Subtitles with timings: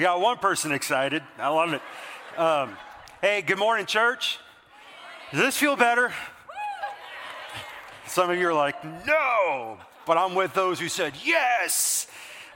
[0.00, 1.22] We got one person excited.
[1.38, 1.82] I love it.
[2.38, 2.74] Um,
[3.20, 4.38] hey, good morning, church.
[5.30, 6.10] Does this feel better?
[8.06, 11.99] Some of you are like, no, but I'm with those who said yes.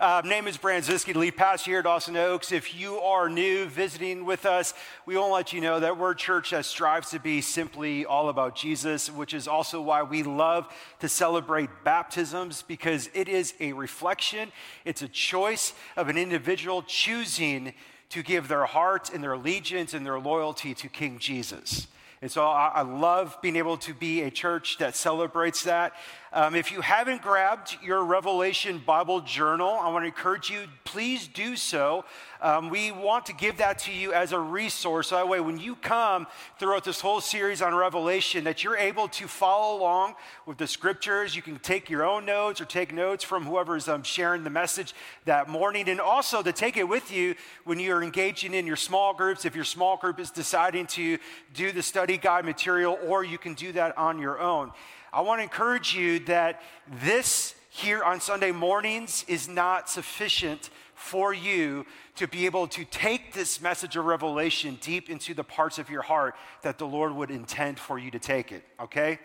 [0.01, 2.51] Uh, name is Ziski, lead pastor here at Dawson Oaks.
[2.51, 4.75] If you are new visiting with us,
[5.07, 8.05] we want to let you know that we're a church that strives to be simply
[8.05, 10.67] all about Jesus, which is also why we love
[10.99, 14.51] to celebrate baptisms because it is a reflection,
[14.85, 17.73] it's a choice of an individual choosing
[18.09, 21.87] to give their heart and their allegiance and their loyalty to King Jesus.
[22.25, 25.93] And so I, I love being able to be a church that celebrates that.
[26.35, 31.29] Um, if you haven't grabbed your Revelation Bible journal, I want to encourage you, please
[31.29, 32.05] do so.
[32.43, 35.11] Um, we want to give that to you as a resource.
[35.11, 36.27] So that way, when you come
[36.59, 41.37] throughout this whole series on Revelation, that you're able to follow along with the scriptures.
[41.37, 44.93] You can take your own notes or take notes from whoever's um, sharing the message
[45.27, 45.89] that morning.
[45.89, 49.45] And also to take it with you when you're engaging in your small groups.
[49.45, 51.19] If your small group is deciding to
[51.55, 54.73] do the study guide material, or you can do that on your own.
[55.15, 56.61] I want to encourage you that
[57.01, 61.87] this here on Sunday mornings is not sufficient for you
[62.17, 66.03] to be able to take this message of revelation deep into the parts of your
[66.03, 69.21] heart that the Lord would intend for you to take it, okay?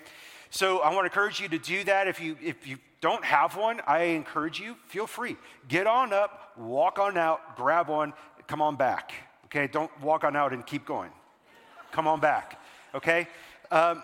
[0.51, 2.07] So I want to encourage you to do that.
[2.07, 5.37] If you if you don't have one, I encourage you, feel free.
[5.69, 8.13] Get on up, walk on out, grab one,
[8.45, 9.11] come on back.
[9.45, 9.65] Okay?
[9.65, 11.09] Don't walk on out and keep going.
[11.91, 12.61] Come on back.
[12.93, 13.27] Okay?
[13.71, 14.03] Um,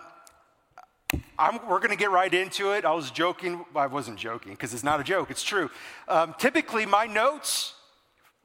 [1.38, 2.84] I'm, we're going to get right into it.
[2.84, 3.64] I was joking.
[3.74, 5.70] I wasn't joking because it's not a joke, it's true.
[6.08, 7.74] Um, typically, my notes,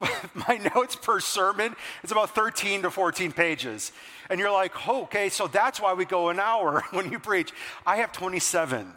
[0.34, 3.92] my notes per sermon is about 13 to 14 pages.
[4.28, 7.52] And you're like, oh, okay, so that's why we go an hour when you preach.
[7.86, 8.92] I have 27.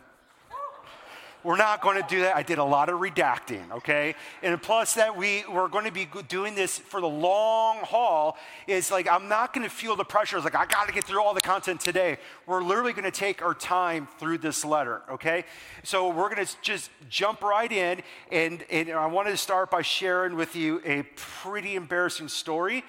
[1.45, 2.35] We're not going to do that.
[2.35, 4.15] I did a lot of redacting, okay?
[4.41, 8.35] And plus that we we're going to be doing this for the long haul
[8.65, 10.37] is like I'm not going to feel the pressure.
[10.37, 12.17] It's like I got to get through all the content today.
[12.47, 15.45] We're literally going to take our time through this letter, okay?
[15.83, 18.01] So we're going to just jump right in
[18.31, 22.83] and and I wanted to start by sharing with you a pretty embarrassing story,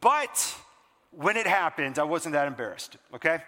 [0.00, 0.54] but
[1.10, 3.40] when it happened, I wasn't that embarrassed, okay?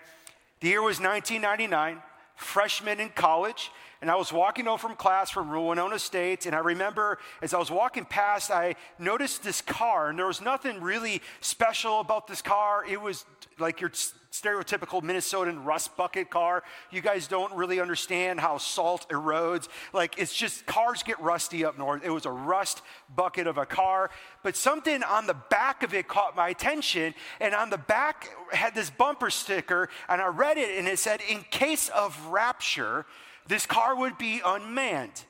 [0.58, 2.02] The year was 1999,
[2.34, 6.60] freshman in college and I was walking home from class from Winona State, and I
[6.60, 11.20] remember as I was walking past, I noticed this car, and there was nothing really
[11.40, 12.84] special about this car.
[12.88, 13.26] It was
[13.58, 16.62] like your stereotypical Minnesotan rust bucket car.
[16.90, 19.68] You guys don't really understand how salt erodes.
[19.92, 22.02] Like, it's just cars get rusty up north.
[22.04, 22.82] It was a rust
[23.14, 24.10] bucket of a car,
[24.42, 27.12] but something on the back of it caught my attention.
[27.40, 31.20] And on the back had this bumper sticker, and I read it, and it said,
[31.28, 33.04] In case of rapture,
[33.50, 35.24] this car would be unmanned.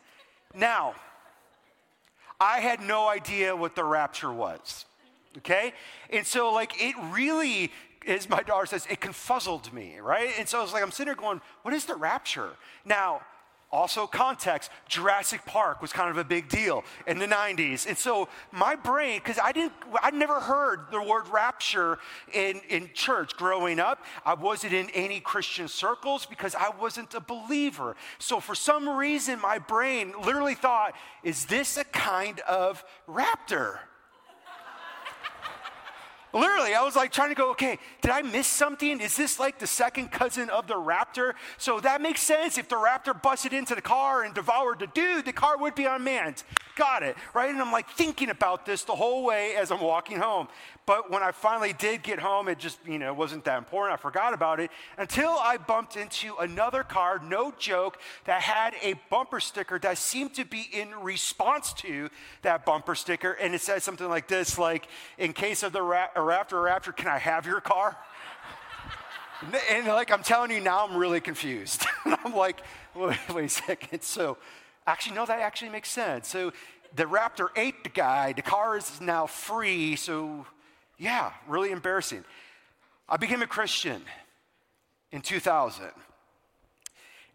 [0.55, 0.95] Now,
[2.39, 4.85] I had no idea what the rapture was.
[5.39, 5.73] Okay?
[6.11, 7.73] And so, like, it really,
[8.07, 10.31] as my daughter says, it confuzzled me, right?
[10.39, 12.51] And so I was like, I'm sitting there going, what is the rapture?
[12.85, 13.23] Now,
[13.73, 17.87] also, context Jurassic Park was kind of a big deal in the 90s.
[17.87, 22.01] And so, my brain, because I didn't, I'd never heard the word rapture
[22.33, 24.05] in, in church growing up.
[24.27, 27.95] I wasn't in any Christian circles because I wasn't a believer.
[28.19, 33.79] So, for some reason, my brain literally thought, is this a kind of raptor?
[36.33, 39.01] Literally, I was like trying to go, okay, did I miss something?
[39.01, 41.33] Is this like the second cousin of the raptor?
[41.59, 42.57] So that makes sense.
[42.57, 45.87] If the raptor busted into the car and devoured the dude, the car would be
[45.87, 46.45] unmanned.
[46.77, 47.51] Got it, right?
[47.51, 50.49] And I'm like thinking about this the whole way as I'm walking home.
[50.91, 53.97] But when I finally did get home, it just, you know, wasn't that important.
[53.97, 58.95] I forgot about it until I bumped into another car, no joke, that had a
[59.09, 62.11] bumper sticker that seemed to be in response to
[62.43, 63.35] that bumper sticker.
[63.35, 66.91] And it said something like this, like, in case of the ra- raptor or after,
[66.91, 67.97] can I have your car?
[69.71, 71.87] and like I'm telling you now, I'm really confused.
[72.05, 72.63] I'm like,
[72.97, 74.03] wait, wait a second.
[74.03, 74.39] So
[74.89, 76.27] actually, no, that actually makes sense.
[76.27, 76.53] So
[76.97, 78.33] the Raptor ate the guy.
[78.33, 79.95] The car is now free.
[79.95, 80.47] So
[81.01, 82.25] yeah, really embarrassing.
[83.09, 84.03] I became a Christian
[85.11, 85.87] in 2000.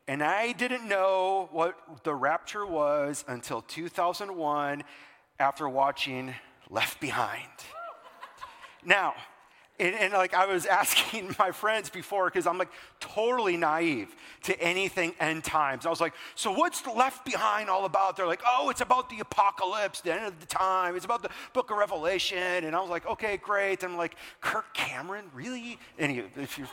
[0.07, 4.83] And I didn't know what the rapture was until 2001
[5.39, 6.35] after watching
[6.69, 7.49] Left Behind.
[8.85, 9.15] now,
[9.77, 14.59] and, and, like I was asking my friends before, because I'm like totally naive to
[14.61, 15.85] anything end times.
[15.85, 18.15] I was like, so what's left behind all about?
[18.15, 20.95] They're like, oh, it's about the apocalypse, the end of the time.
[20.95, 22.63] It's about the book of Revelation.
[22.63, 23.83] And I was like, okay, great.
[23.83, 25.77] And I'm like, Kirk Cameron, really?
[25.99, 26.67] Any if you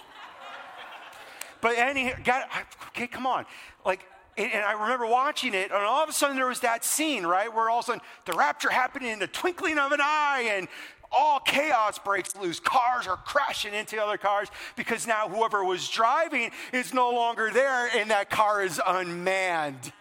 [1.61, 2.49] but any, got,
[2.89, 3.47] okay, come on.
[3.85, 4.05] Like,
[4.37, 7.53] And, I remember watching it, and all of a sudden there was that scene, right,
[7.53, 10.69] where all of a sudden the rapture happened in the twinkling of an eye, and
[11.13, 12.61] all chaos breaks loose.
[12.61, 17.89] Cars are crashing into other cars because now whoever was driving is no longer there,
[17.97, 19.93] and that car is unmanned.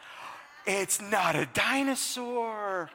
[0.65, 2.89] It's not a dinosaur.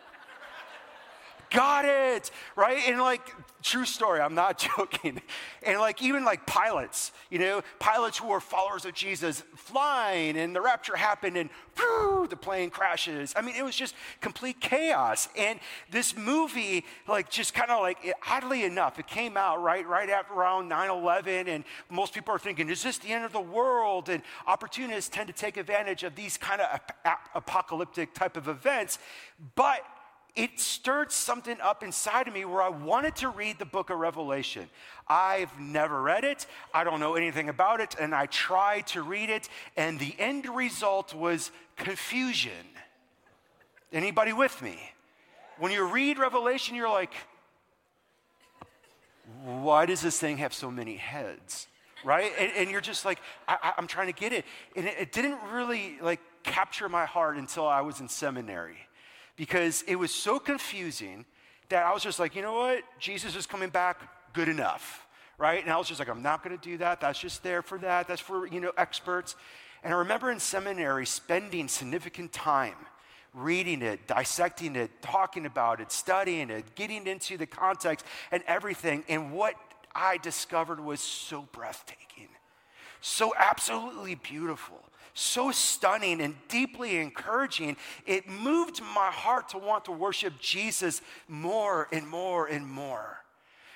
[1.50, 2.82] Got it, right?
[2.86, 3.22] And like,
[3.62, 5.20] true story, I'm not joking.
[5.62, 10.54] And like, even like pilots, you know, pilots who are followers of Jesus flying and
[10.54, 13.34] the rapture happened and whew, the plane crashes.
[13.36, 15.28] I mean, it was just complete chaos.
[15.36, 15.60] And
[15.90, 17.98] this movie, like, just kind of like,
[18.28, 21.48] oddly enough, it came out right, right after around 9 11.
[21.48, 24.08] And most people are thinking, is this the end of the world?
[24.08, 28.98] And opportunists tend to take advantage of these kind of ap- apocalyptic type of events.
[29.54, 29.80] But
[30.36, 33.98] it stirred something up inside of me where I wanted to read the book of
[33.98, 34.68] Revelation.
[35.08, 39.30] I've never read it, I don't know anything about it, and I tried to read
[39.30, 42.52] it, and the end result was confusion.
[43.92, 44.78] Anybody with me?
[45.58, 47.14] When you read Revelation, you're like,
[49.42, 51.66] why does this thing have so many heads?
[52.04, 52.30] Right?
[52.38, 54.44] And, and you're just like, I, am trying to get it.
[54.76, 58.85] And it, it didn't really like capture my heart until I was in seminary
[59.36, 61.24] because it was so confusing
[61.68, 62.82] that I was just like, you know what?
[62.98, 64.00] Jesus is coming back,
[64.32, 65.06] good enough,
[65.38, 65.62] right?
[65.62, 67.00] And I was just like, I'm not going to do that.
[67.00, 68.08] That's just there for that.
[68.08, 69.36] That's for, you know, experts.
[69.82, 72.76] And I remember in seminary spending significant time
[73.34, 79.04] reading it, dissecting it, talking about it, studying it, getting into the context and everything.
[79.08, 79.54] And what
[79.94, 82.28] I discovered was so breathtaking,
[83.00, 84.82] so absolutely beautiful
[85.16, 87.76] so stunning and deeply encouraging,
[88.06, 93.22] it moved my heart to want to worship Jesus more and more and more.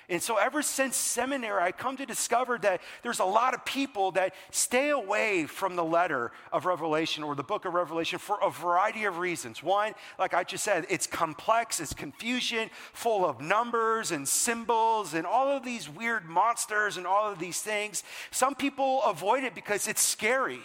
[0.07, 4.11] And so, ever since seminary, I come to discover that there's a lot of people
[4.11, 8.51] that stay away from the letter of Revelation or the book of Revelation for a
[8.51, 9.63] variety of reasons.
[9.63, 15.25] One, like I just said, it's complex, it's confusion, full of numbers and symbols and
[15.25, 18.03] all of these weird monsters and all of these things.
[18.31, 20.59] Some people avoid it because it's scary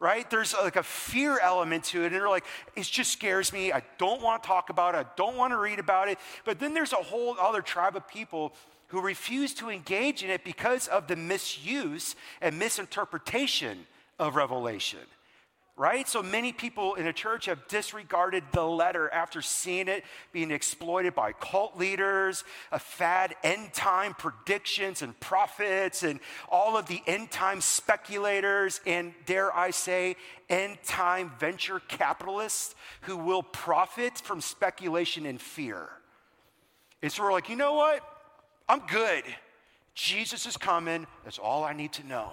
[0.00, 0.28] right?
[0.30, 2.06] There's like a fear element to it.
[2.06, 2.44] And they're like,
[2.74, 3.72] it just scares me.
[3.72, 4.98] I don't want to talk about it.
[4.98, 6.18] I don't want to read about it.
[6.44, 8.52] But then there's a whole other tribe of people
[8.88, 13.86] who refuse to engage in it because of the misuse and misinterpretation
[14.18, 15.00] of Revelation
[15.76, 16.08] right?
[16.08, 21.14] So many people in the church have disregarded the letter after seeing it being exploited
[21.14, 26.18] by cult leaders, a fad end time predictions and prophets, and
[26.48, 30.16] all of the end time speculators, and dare I say,
[30.48, 35.88] end time venture capitalists who will profit from speculation and fear.
[37.02, 38.00] And so we're like, you know what?
[38.66, 39.24] I'm good.
[39.94, 41.06] Jesus is coming.
[41.24, 42.32] That's all I need to know.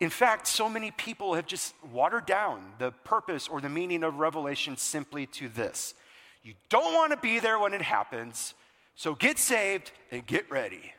[0.00, 4.16] In fact, so many people have just watered down the purpose or the meaning of
[4.16, 5.94] Revelation simply to this
[6.42, 8.54] you don't want to be there when it happens,
[8.94, 10.94] so get saved and get ready.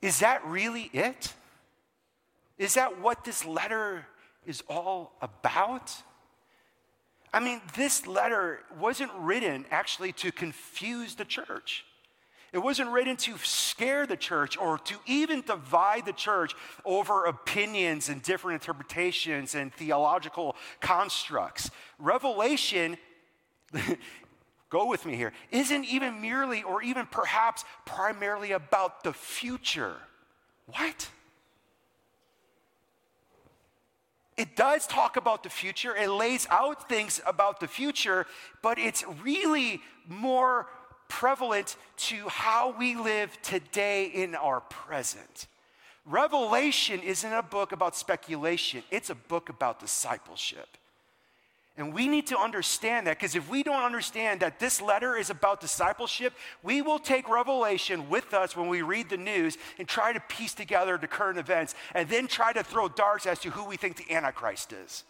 [0.00, 1.32] Is that really it?
[2.58, 4.06] Is that what this letter
[4.46, 5.92] is all about?
[7.32, 11.84] I mean, this letter wasn't written actually to confuse the church.
[12.52, 16.54] It wasn't written to scare the church or to even divide the church
[16.84, 21.70] over opinions and different interpretations and theological constructs.
[21.98, 22.98] Revelation,
[24.68, 29.96] go with me here, isn't even merely or even perhaps primarily about the future.
[30.66, 31.08] What?
[34.36, 38.26] It does talk about the future, it lays out things about the future,
[38.62, 40.66] but it's really more
[41.12, 45.46] prevalent to how we live today in our present.
[46.06, 50.78] Revelation isn't a book about speculation, it's a book about discipleship.
[51.76, 55.28] And we need to understand that because if we don't understand that this letter is
[55.28, 60.14] about discipleship, we will take Revelation with us when we read the news and try
[60.14, 63.66] to piece together the current events and then try to throw darts as to who
[63.66, 65.04] we think the Antichrist is.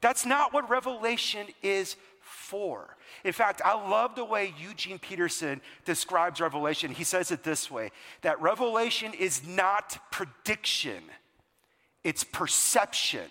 [0.00, 2.96] That's not what Revelation is for.
[3.24, 6.90] In fact, I love the way Eugene Peterson describes Revelation.
[6.90, 7.92] He says it this way
[8.22, 11.02] that Revelation is not prediction,
[12.04, 13.30] it's perception.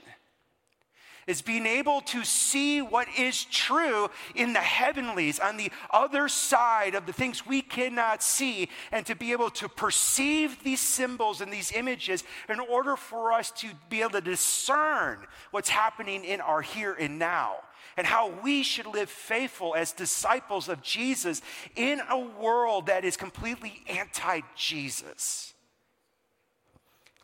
[1.27, 6.93] Is being able to see what is true in the heavenlies, on the other side
[6.93, 11.51] of the things we cannot see, and to be able to perceive these symbols and
[11.51, 15.17] these images in order for us to be able to discern
[15.49, 17.55] what's happening in our here and now
[17.97, 21.41] and how we should live faithful as disciples of Jesus
[21.75, 25.53] in a world that is completely anti Jesus.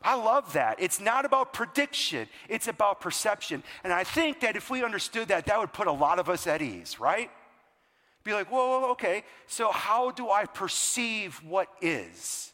[0.04, 0.76] I love that.
[0.80, 3.62] It's not about prediction, it's about perception.
[3.84, 6.46] And I think that if we understood that, that would put a lot of us
[6.46, 7.30] at ease, right?
[8.24, 12.52] Be like, whoa, whoa, okay, so how do I perceive what is?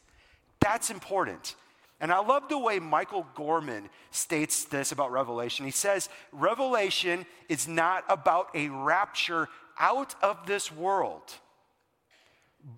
[0.61, 1.55] That's important.
[2.01, 5.65] And I love the way Michael Gorman states this about Revelation.
[5.65, 11.23] He says, Revelation is not about a rapture out of this world,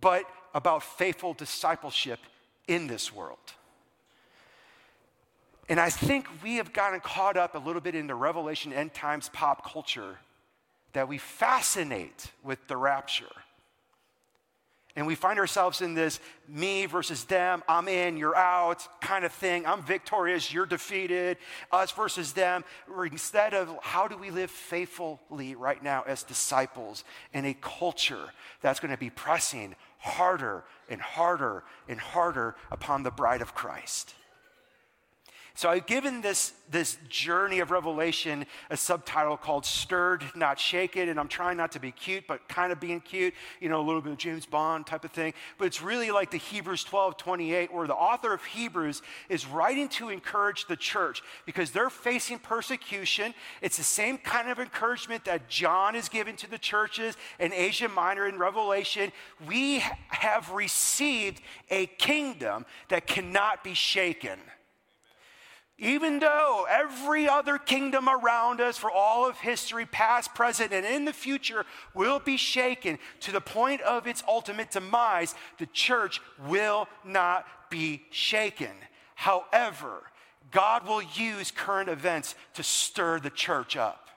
[0.00, 0.24] but
[0.54, 2.18] about faithful discipleship
[2.66, 3.38] in this world.
[5.68, 8.92] And I think we have gotten caught up a little bit in the Revelation end
[8.92, 10.18] times pop culture
[10.94, 13.26] that we fascinate with the rapture.
[14.96, 19.32] And we find ourselves in this me versus them, I'm in, you're out kind of
[19.32, 19.64] thing.
[19.66, 21.38] I'm victorious, you're defeated,
[21.70, 22.64] us versus them.
[23.10, 28.30] Instead of how do we live faithfully right now as disciples in a culture
[28.60, 34.14] that's going to be pressing harder and harder and harder upon the bride of Christ.
[35.54, 41.08] So I've given this, this journey of revelation a subtitle called Stirred, Not Shaken.
[41.08, 43.84] And I'm trying not to be cute, but kind of being cute, you know, a
[43.84, 45.34] little bit of James Bond type of thing.
[45.58, 49.88] But it's really like the Hebrews 12, 28, where the author of Hebrews is writing
[49.90, 53.34] to encourage the church because they're facing persecution.
[53.60, 57.88] It's the same kind of encouragement that John is giving to the churches in Asia
[57.88, 59.12] Minor in Revelation.
[59.48, 61.40] We have received
[61.70, 64.38] a kingdom that cannot be shaken.
[65.82, 71.06] Even though every other kingdom around us for all of history, past, present, and in
[71.06, 76.86] the future, will be shaken to the point of its ultimate demise, the church will
[77.02, 78.72] not be shaken.
[79.14, 80.02] However,
[80.50, 84.09] God will use current events to stir the church up.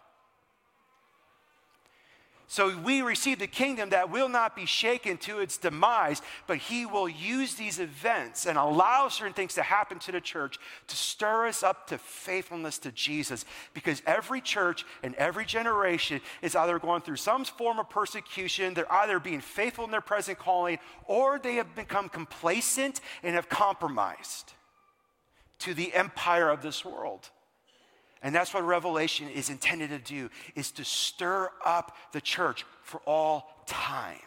[2.48, 6.86] So we receive the kingdom that will not be shaken to its demise, but he
[6.86, 11.48] will use these events and allow certain things to happen to the church to stir
[11.48, 13.46] us up to faithfulness to Jesus.
[13.74, 18.92] Because every church and every generation is either going through some form of persecution, they're
[18.92, 24.54] either being faithful in their present calling, or they have become complacent and have compromised
[25.60, 27.30] to the empire of this world.
[28.24, 33.02] And that's what Revelation is intended to do, is to stir up the church for
[33.06, 34.18] all time.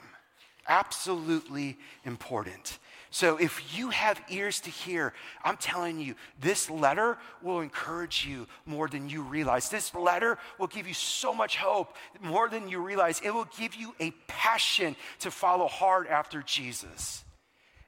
[0.68, 2.78] Absolutely important.
[3.10, 8.46] So if you have ears to hear, I'm telling you, this letter will encourage you
[8.66, 9.70] more than you realize.
[9.70, 13.22] This letter will give you so much hope, more than you realize.
[13.24, 17.24] It will give you a passion to follow hard after Jesus.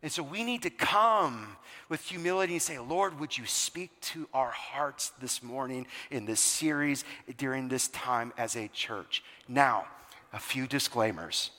[0.03, 1.57] And so we need to come
[1.89, 6.41] with humility and say, Lord, would you speak to our hearts this morning in this
[6.41, 7.05] series
[7.37, 9.25] during this time as a church?
[9.49, 9.87] Now,
[10.33, 11.51] a few disclaimers.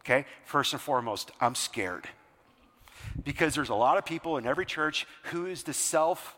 [0.00, 0.26] Okay?
[0.44, 2.08] First and foremost, I'm scared.
[3.22, 6.36] Because there's a lot of people in every church who is the self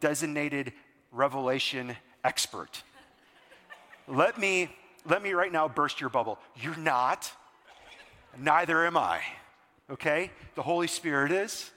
[0.00, 0.72] designated
[1.12, 2.82] revelation expert.
[4.08, 4.70] let me
[5.08, 6.38] let me right now burst your bubble.
[6.56, 7.30] You're not.
[8.38, 9.20] Neither am I
[9.90, 10.30] okay?
[10.54, 11.70] The Holy Spirit is.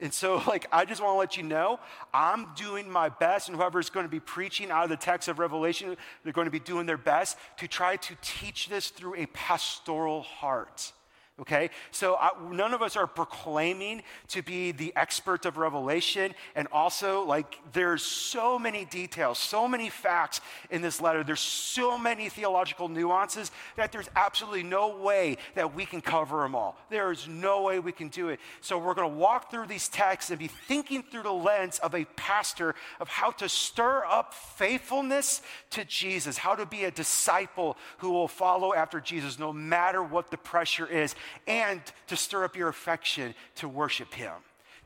[0.00, 1.80] And so, like, I just want to let you know,
[2.12, 5.38] I'm doing my best, and whoever's going to be preaching out of the text of
[5.38, 9.26] Revelation, they're going to be doing their best to try to teach this through a
[9.26, 10.92] pastoral heart
[11.40, 11.70] okay?
[11.90, 16.34] So I, none of us are proclaiming to be the expert of Revelation.
[16.54, 21.24] And also, like, there's so many details, so many facts in this letter.
[21.24, 26.54] There's so many theological nuances that there's absolutely no way that we can cover them
[26.54, 26.76] all.
[26.90, 28.38] There is no way we can do it.
[28.60, 31.94] So we're going to walk through these texts and be thinking through the lens of
[31.94, 37.76] a pastor of how to stir up faithfulness to Jesus, how to be a disciple
[37.98, 41.14] who will follow after Jesus no matter what the pressure is
[41.46, 44.32] and to stir up your affection to worship him.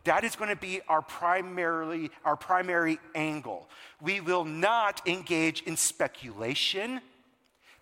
[0.05, 3.69] That is going to be our primarily our primary angle.
[4.01, 7.01] We will not engage in speculation.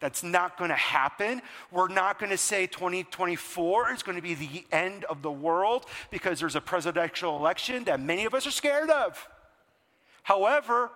[0.00, 1.42] That's not going to happen.
[1.70, 5.86] We're not going to say 2024 is going to be the end of the world
[6.10, 9.28] because there's a presidential election that many of us are scared of.
[10.22, 10.90] However,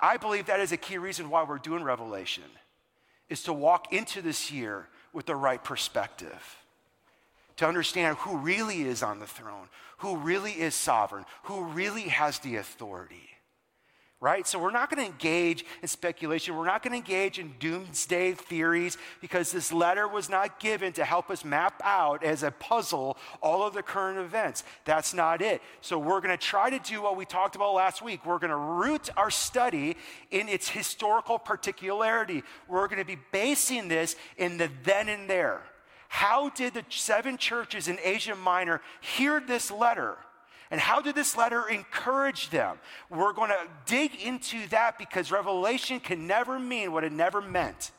[0.00, 2.44] I believe that is a key reason why we're doing Revelation
[3.28, 6.58] is to walk into this year with the right perspective.
[7.56, 12.38] To understand who really is on the throne, who really is sovereign, who really has
[12.40, 13.35] the authority
[14.20, 14.46] right?
[14.46, 16.56] So we're not going to engage in speculation.
[16.56, 21.04] We're not going to engage in doomsday theories because this letter was not given to
[21.04, 24.64] help us map out as a puzzle all of the current events.
[24.86, 25.60] That's not it.
[25.82, 28.24] So we're going to try to do what we talked about last week.
[28.24, 29.96] We're going to root our study
[30.30, 32.42] in its historical particularity.
[32.68, 35.62] We're going to be basing this in the then and there.
[36.08, 40.16] How did the seven churches in Asia Minor hear this letter?
[40.70, 42.78] And how did this letter encourage them?
[43.08, 47.92] We're going to dig into that because revelation can never mean what it never meant.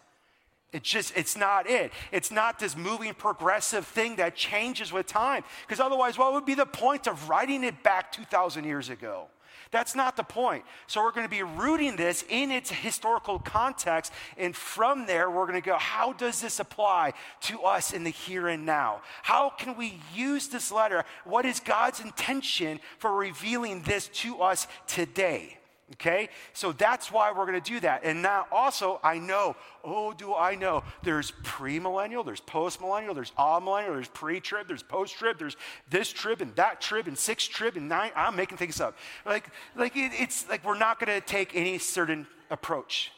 [0.73, 1.93] It's just, it's not it.
[2.11, 5.43] It's not this moving progressive thing that changes with time.
[5.65, 9.27] Because otherwise, what would be the point of writing it back 2,000 years ago?
[9.71, 10.63] That's not the point.
[10.87, 14.11] So we're going to be rooting this in its historical context.
[14.37, 18.09] And from there, we're going to go, how does this apply to us in the
[18.09, 19.01] here and now?
[19.23, 21.05] How can we use this letter?
[21.25, 25.56] What is God's intention for revealing this to us today?
[25.93, 26.29] Okay?
[26.53, 28.03] So that's why we're going to do that.
[28.03, 33.93] And now also, I know, oh, do I know, there's premillennial, there's postmillennial, there's amillennial,
[33.93, 35.55] there's pre trib, there's post trib, there's
[35.89, 38.11] this trib and that trib and six trib and nine.
[38.15, 38.97] I'm making things up.
[39.25, 43.11] Like, like it, it's like we're not going to take any certain approach.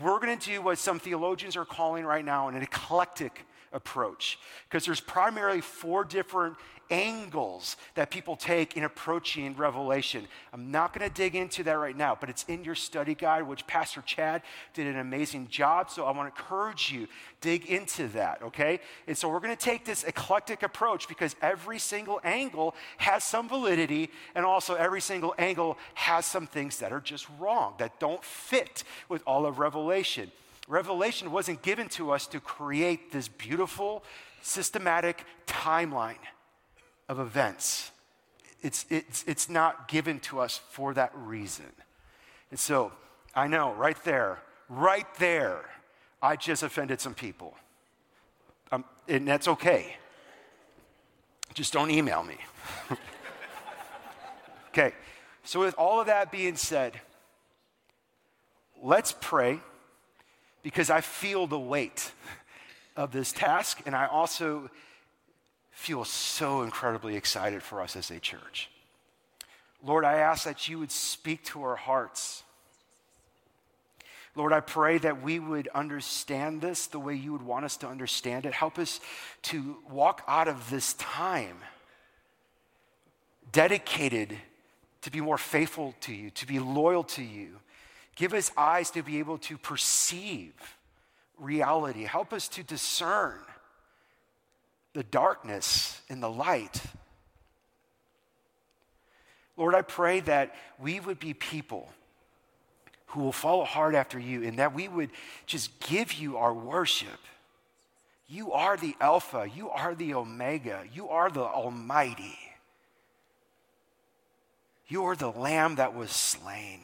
[0.00, 4.84] We're going to do what some theologians are calling right now an eclectic approach because
[4.84, 6.56] there's primarily four different
[6.92, 10.28] angles that people take in approaching Revelation.
[10.52, 13.44] I'm not going to dig into that right now, but it's in your study guide,
[13.44, 14.42] which Pastor Chad
[14.74, 15.90] did an amazing job.
[15.90, 17.08] So I want to encourage you,
[17.40, 18.78] dig into that, okay?
[19.06, 23.48] And so we're going to take this eclectic approach because every single angle has some
[23.48, 28.22] validity, and also every single angle has some things that are just wrong, that don't
[28.22, 30.30] fit with all of Revelation.
[30.68, 34.04] Revelation wasn't given to us to create this beautiful,
[34.42, 36.16] systematic timeline
[37.08, 37.90] of events.
[38.62, 41.66] It's, it's, it's not given to us for that reason.
[42.50, 42.92] And so,
[43.34, 44.38] I know, right there,
[44.68, 45.64] right there,
[46.20, 47.54] I just offended some people.
[48.70, 49.96] Um, and that's okay.
[51.54, 52.36] Just don't email me.
[54.68, 54.92] okay,
[55.44, 56.98] so with all of that being said,
[58.82, 59.60] let's pray
[60.62, 62.12] because I feel the weight
[62.96, 64.70] of this task, and I also
[65.82, 68.70] feel so incredibly excited for us as a church.
[69.84, 72.44] Lord, I ask that you would speak to our hearts.
[74.36, 77.88] Lord, I pray that we would understand this the way you would want us to
[77.88, 78.54] understand it.
[78.54, 79.00] Help us
[79.42, 81.56] to walk out of this time
[83.50, 84.36] dedicated
[85.02, 87.58] to be more faithful to you, to be loyal to you.
[88.14, 90.54] Give us eyes to be able to perceive
[91.38, 92.04] reality.
[92.04, 93.40] Help us to discern
[94.94, 96.82] the darkness and the light.
[99.56, 101.88] Lord, I pray that we would be people
[103.06, 105.10] who will follow hard after you and that we would
[105.46, 107.20] just give you our worship.
[108.28, 112.38] You are the Alpha, you are the Omega, you are the Almighty.
[114.88, 116.80] You are the Lamb that was slain.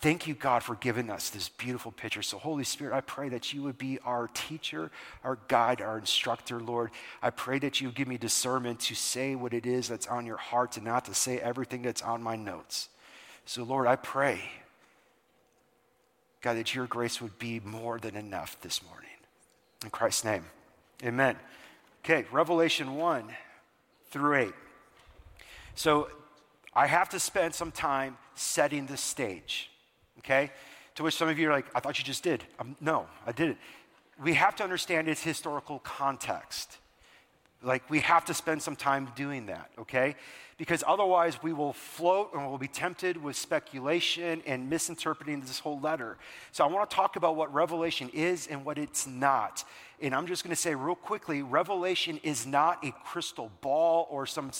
[0.00, 2.22] Thank you, God, for giving us this beautiful picture.
[2.22, 4.92] So, Holy Spirit, I pray that you would be our teacher,
[5.24, 6.92] our guide, our instructor, Lord.
[7.20, 10.36] I pray that you give me discernment to say what it is that's on your
[10.36, 12.90] heart and not to say everything that's on my notes.
[13.44, 14.40] So, Lord, I pray,
[16.42, 19.10] God, that your grace would be more than enough this morning.
[19.82, 20.44] In Christ's name,
[21.02, 21.36] amen.
[22.04, 23.24] Okay, Revelation 1
[24.10, 24.54] through 8.
[25.74, 26.08] So,
[26.72, 29.70] I have to spend some time setting the stage
[30.18, 30.50] okay?
[30.96, 32.44] To which some of you are like, I thought you just did.
[32.58, 33.58] Um, no, I didn't.
[34.22, 36.78] We have to understand its historical context.
[37.62, 40.14] Like, we have to spend some time doing that, okay?
[40.58, 45.80] Because otherwise, we will float and we'll be tempted with speculation and misinterpreting this whole
[45.80, 46.18] letter.
[46.52, 49.64] So, I want to talk about what Revelation is and what it's not.
[50.00, 54.24] And I'm just going to say real quickly Revelation is not a crystal ball or
[54.24, 54.52] some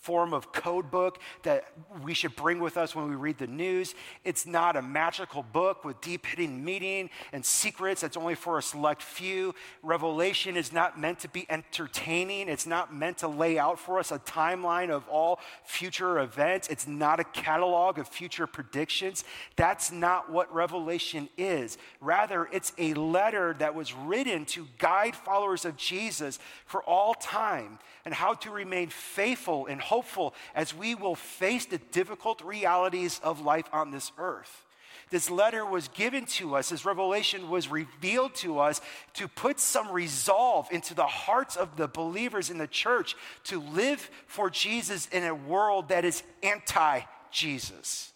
[0.00, 1.64] form of code book that
[2.02, 3.94] we should bring with us when we read the news.
[4.24, 8.62] It's not a magical book with deep hidden meaning and secrets that's only for a
[8.62, 9.54] select few.
[9.82, 12.48] Revelation is not meant to be entertaining.
[12.48, 16.68] It's not meant to lay out for us a timeline of all future events.
[16.68, 19.24] It's not a catalog of future predictions.
[19.56, 21.76] That's not what Revelation is.
[22.00, 27.78] Rather, it's a letter that was written to guide followers of Jesus for all time
[28.04, 33.40] and how to remain faithful and hopeful as we will face the difficult realities of
[33.40, 34.64] life on this earth.
[35.10, 38.80] This letter was given to us, this revelation was revealed to us
[39.14, 44.10] to put some resolve into the hearts of the believers in the church to live
[44.26, 48.12] for Jesus in a world that is anti Jesus.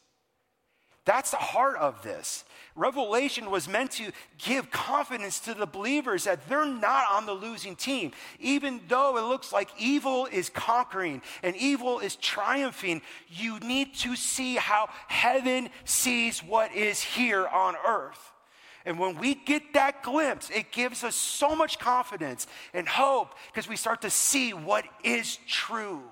[1.05, 2.45] That's the heart of this.
[2.75, 7.77] Revelation was meant to give confidence to the believers that they're not on the losing
[7.77, 8.13] team.
[8.41, 14.17] Even though it looks like evil is conquering and evil is triumphing, you need to
[14.17, 18.33] see how heaven sees what is here on earth.
[18.85, 23.69] And when we get that glimpse, it gives us so much confidence and hope because
[23.69, 26.03] we start to see what is true.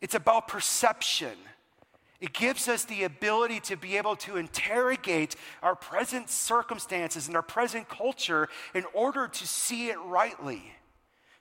[0.00, 1.36] It's about perception.
[2.20, 7.42] It gives us the ability to be able to interrogate our present circumstances and our
[7.42, 10.62] present culture in order to see it rightly,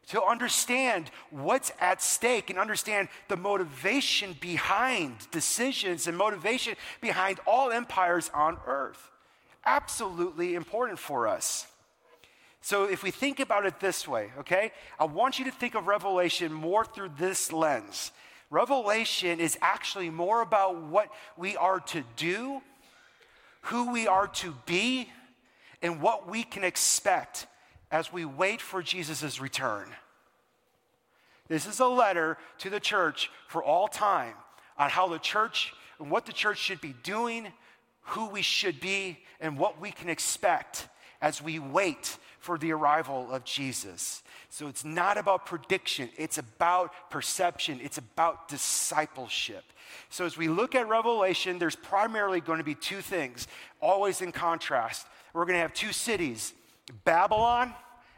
[0.08, 7.72] to understand what's at stake and understand the motivation behind decisions and motivation behind all
[7.72, 9.12] empires on earth.
[9.65, 11.68] Absolutely important for us.
[12.62, 15.88] So, if we think about it this way, okay, I want you to think of
[15.88, 18.12] Revelation more through this lens.
[18.50, 22.62] Revelation is actually more about what we are to do,
[23.64, 25.10] who we are to be,
[25.82, 27.48] and what we can expect
[27.92, 29.90] as we wait for Jesus' return.
[31.48, 34.36] This is a letter to the church for all time
[34.78, 37.48] on how the church and what the church should be doing,
[38.02, 40.88] who we should be, and what we can expect
[41.22, 44.23] as we wait for the arrival of Jesus.
[44.49, 49.63] So it's not about prediction, it's about perception, it's about discipleship.
[50.10, 53.47] So as we look at Revelation, there's primarily going to be two things,
[53.82, 55.06] always in contrast.
[55.34, 56.54] We're going to have two cities
[57.04, 57.73] Babylon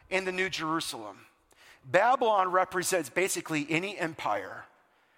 [0.10, 1.18] and the New Jerusalem.
[1.84, 4.66] Babylon represents basically any empire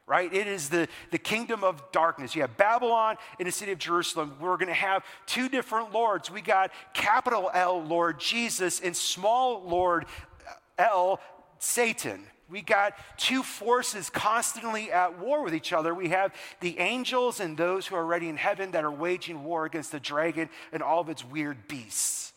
[0.05, 0.33] right?
[0.33, 2.35] It is the, the kingdom of darkness.
[2.35, 4.35] You have Babylon in the city of Jerusalem.
[4.39, 6.29] We're going to have two different lords.
[6.29, 10.05] We got capital L, Lord Jesus, and small Lord
[10.47, 11.19] uh, L,
[11.59, 12.25] Satan.
[12.49, 15.95] We got two forces constantly at war with each other.
[15.95, 19.65] We have the angels and those who are already in heaven that are waging war
[19.65, 22.33] against the dragon and all of its weird beasts.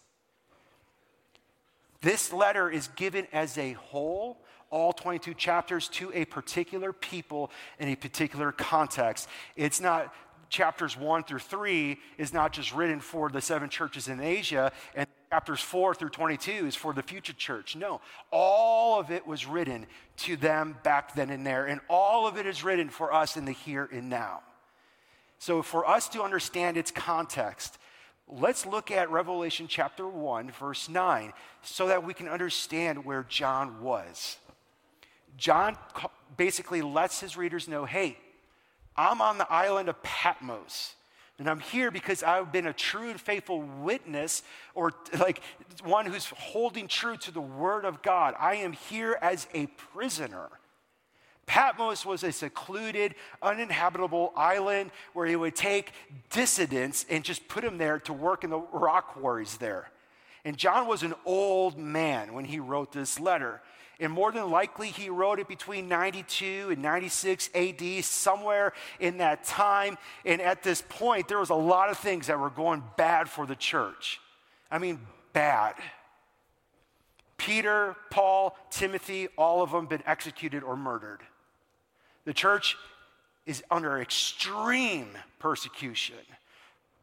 [2.00, 4.38] This letter is given as a whole
[4.70, 9.29] all 22 chapters to a particular people in a particular context.
[9.57, 10.12] It's not
[10.48, 15.07] chapters 1 through 3 is not just written for the seven churches in Asia and
[15.31, 17.74] chapters 4 through 22 is for the future church.
[17.74, 18.00] No,
[18.31, 19.87] all of it was written
[20.18, 23.44] to them back then and there and all of it is written for us in
[23.44, 24.40] the here and now.
[25.38, 27.79] So for us to understand its context,
[28.29, 33.81] Let's look at Revelation chapter 1, verse 9, so that we can understand where John
[33.81, 34.38] was.
[35.37, 35.77] John
[36.37, 38.18] basically lets his readers know hey,
[38.96, 40.94] I'm on the island of Patmos.
[41.38, 44.42] And I'm here because I've been a true and faithful witness,
[44.75, 45.42] or like
[45.85, 48.35] one who's holding true to the word of God.
[48.38, 50.49] I am here as a prisoner.
[51.44, 55.92] Patmos was a secluded, uninhabitable island where he would take
[56.31, 59.90] dissidents and just put them there to work in the rock quarries there.
[60.44, 63.61] And John was an old man when he wrote this letter.
[63.98, 69.44] And more than likely, he wrote it between 92 and 96 AD, somewhere in that
[69.44, 69.96] time.
[70.24, 73.46] And at this point, there was a lot of things that were going bad for
[73.46, 74.20] the church.
[74.70, 75.00] I mean,
[75.32, 75.74] bad.
[77.38, 81.20] Peter, Paul, Timothy, all of them been executed or murdered.
[82.24, 82.76] The church
[83.46, 86.16] is under extreme persecution.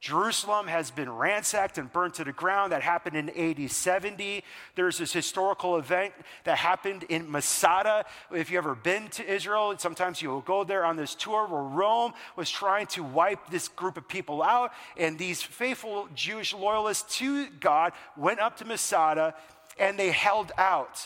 [0.03, 2.73] Jerusalem has been ransacked and burned to the ground.
[2.73, 4.43] That happened in AD 70.
[4.75, 6.13] There's this historical event
[6.43, 8.03] that happened in Masada.
[8.29, 11.61] If you've ever been to Israel, sometimes you will go there on this tour where
[11.61, 14.73] Rome was trying to wipe this group of people out.
[14.97, 19.33] And these faithful Jewish loyalists to God went up to Masada
[19.79, 20.99] and they held out.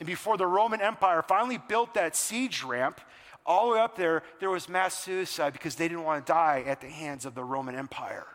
[0.00, 3.00] And before the Roman Empire finally built that siege ramp,
[3.46, 6.62] all the way up there, there was mass suicide because they didn't want to die
[6.66, 8.26] at the hands of the Roman Empire.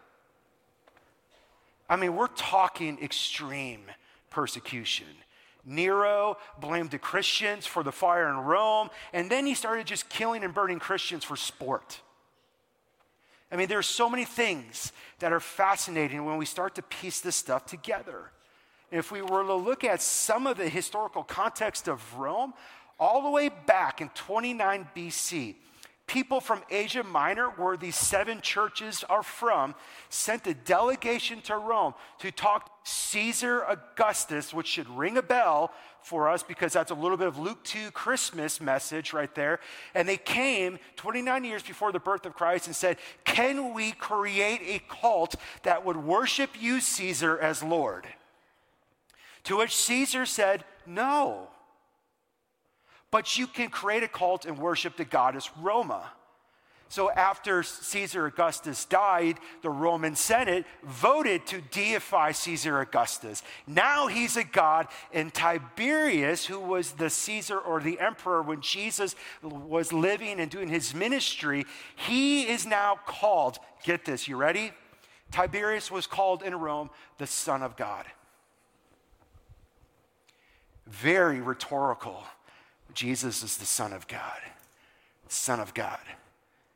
[1.89, 3.81] I mean, we're talking extreme
[4.29, 5.07] persecution.
[5.65, 10.43] Nero blamed the Christians for the fire in Rome, and then he started just killing
[10.43, 12.01] and burning Christians for sport.
[13.51, 17.19] I mean, there are so many things that are fascinating when we start to piece
[17.21, 18.31] this stuff together.
[18.91, 22.53] if we were to look at some of the historical context of Rome,
[22.99, 25.55] all the way back in 29 BC,
[26.09, 29.75] people from Asia Minor, where these seven churches are from,
[30.09, 35.71] sent a delegation to Rome to talk to Caesar Augustus, which should ring a bell
[36.01, 39.59] for us because that's a little bit of Luke 2 Christmas message right there.
[39.93, 44.61] And they came 29 years before the birth of Christ and said, Can we create
[44.63, 48.07] a cult that would worship you, Caesar, as Lord?
[49.43, 51.49] To which Caesar said, No
[53.11, 56.11] but you can create a cult and worship the goddess Roma.
[56.91, 63.43] So after Caesar Augustus died, the Roman Senate voted to deify Caesar Augustus.
[63.67, 69.15] Now he's a god, and Tiberius, who was the Caesar or the emperor when Jesus
[69.43, 74.71] was living and doing his ministry, he is now called, get this, you ready?
[75.31, 78.05] Tiberius was called in Rome the Son of God.
[80.87, 82.23] Very rhetorical.
[82.93, 84.39] Jesus is the Son of God.
[85.27, 85.99] Son of God.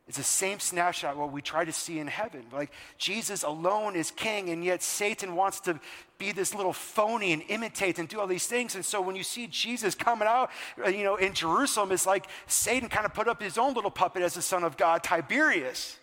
[0.06, 2.44] It's the same snapshot what we try to see in heaven.
[2.52, 5.80] Like Jesus alone is king, and yet Satan wants to
[6.18, 8.74] be this little phony and imitate and do all these things.
[8.74, 10.50] And so when you see Jesus coming out,
[10.84, 13.90] uh, you know, in Jerusalem, it's like Satan kind of put up his own little
[13.90, 15.96] puppet as the son of God, Tiberius.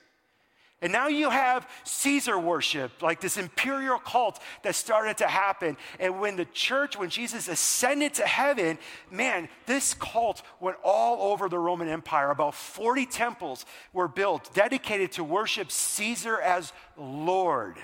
[0.81, 5.77] And now you have Caesar worship, like this imperial cult that started to happen.
[5.99, 8.79] And when the church, when Jesus ascended to heaven,
[9.11, 12.31] man, this cult went all over the Roman Empire.
[12.31, 17.77] About 40 temples were built dedicated to worship Caesar as Lord,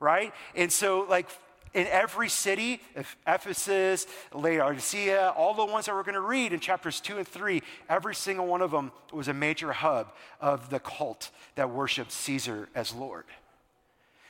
[0.00, 0.34] right?
[0.56, 1.28] And so, like,
[1.74, 2.80] in every city,
[3.26, 7.62] Ephesus, Laodicea, all the ones that we're going to read in chapters two and three,
[7.88, 12.68] every single one of them was a major hub of the cult that worshiped Caesar
[12.74, 13.24] as Lord.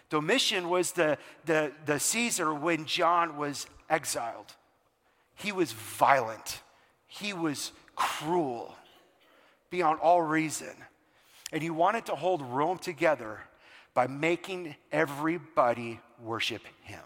[0.08, 4.54] Domitian was the, the, the Caesar when John was exiled.
[5.34, 6.60] He was violent,
[7.06, 8.74] he was cruel
[9.70, 10.74] beyond all reason.
[11.50, 13.40] And he wanted to hold Rome together
[13.94, 17.02] by making everybody worship him.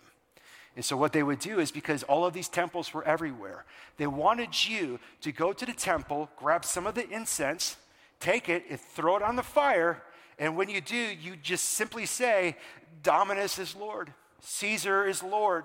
[0.76, 3.64] And so, what they would do is because all of these temples were everywhere,
[3.96, 7.76] they wanted you to go to the temple, grab some of the incense,
[8.20, 10.02] take it, and throw it on the fire.
[10.38, 12.56] And when you do, you just simply say,
[13.02, 15.64] Dominus is Lord, Caesar is Lord.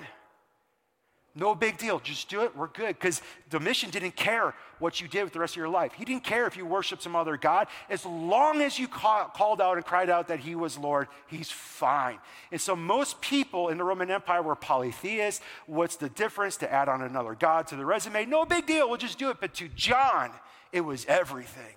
[1.34, 2.00] No big deal.
[2.00, 2.56] Just do it.
[2.56, 3.00] We're good.
[3.00, 5.94] Because Domitian didn't care what you did with the rest of your life.
[5.94, 7.68] He didn't care if you worshiped some other God.
[7.90, 11.50] As long as you call, called out and cried out that he was Lord, he's
[11.50, 12.18] fine.
[12.52, 15.42] And so most people in the Roman Empire were polytheists.
[15.68, 18.26] What's the difference to add on another God to the resume?
[18.26, 18.90] No big deal.
[18.90, 19.38] We'll just do it.
[19.40, 20.32] But to John,
[20.74, 21.76] it was everything.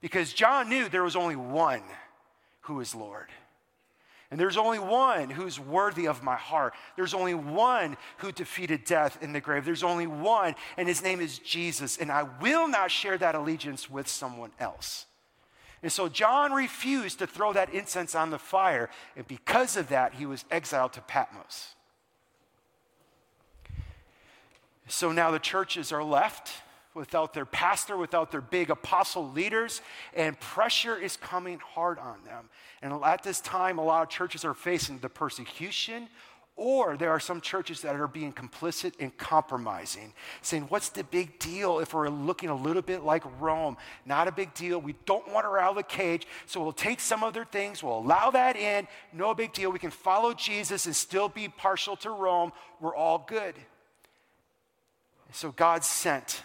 [0.00, 1.82] Because John knew there was only one
[2.62, 3.28] who is Lord.
[4.32, 6.72] And there's only one who's worthy of my heart.
[6.96, 9.66] There's only one who defeated death in the grave.
[9.66, 11.98] There's only one, and his name is Jesus.
[11.98, 15.04] And I will not share that allegiance with someone else.
[15.82, 18.88] And so John refused to throw that incense on the fire.
[19.18, 21.74] And because of that, he was exiled to Patmos.
[24.88, 26.52] So now the churches are left
[26.94, 29.80] without their pastor, without their big apostle leaders,
[30.14, 32.48] and pressure is coming hard on them.
[32.82, 36.08] And at this time, a lot of churches are facing the persecution,
[36.54, 41.38] or there are some churches that are being complicit and compromising, saying, What's the big
[41.38, 43.78] deal if we're looking a little bit like Rome?
[44.04, 44.78] Not a big deal.
[44.78, 47.82] We don't want her out of the cage, so we'll take some of their things,
[47.82, 48.86] we'll allow that in.
[49.14, 49.72] No big deal.
[49.72, 52.52] We can follow Jesus and still be partial to Rome.
[52.80, 53.54] We're all good.
[55.32, 56.42] So God sent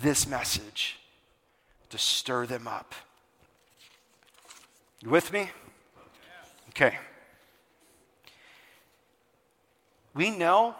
[0.00, 0.98] this message
[1.90, 2.94] to stir them up.
[5.00, 5.50] You with me?
[6.70, 6.98] Okay.
[10.14, 10.74] We know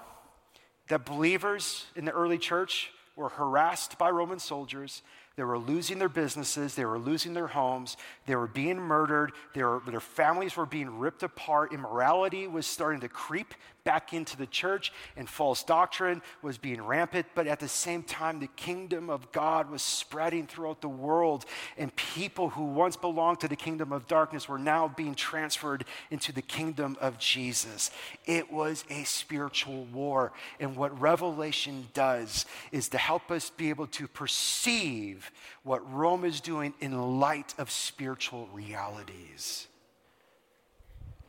[0.88, 5.02] that believers in the early church were harassed by Roman soldiers
[5.36, 6.74] they were losing their businesses.
[6.74, 7.98] They were losing their homes.
[8.24, 9.32] They were being murdered.
[9.54, 11.74] Were, their families were being ripped apart.
[11.74, 17.26] Immorality was starting to creep back into the church, and false doctrine was being rampant.
[17.34, 21.44] But at the same time, the kingdom of God was spreading throughout the world,
[21.78, 26.32] and people who once belonged to the kingdom of darkness were now being transferred into
[26.32, 27.90] the kingdom of Jesus.
[28.26, 30.32] It was a spiritual war.
[30.58, 35.30] And what Revelation does is to help us be able to perceive
[35.62, 39.68] what Rome is doing in light of spiritual realities.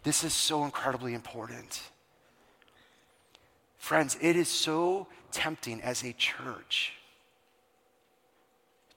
[0.03, 1.81] This is so incredibly important.
[3.77, 6.93] Friends, it is so tempting as a church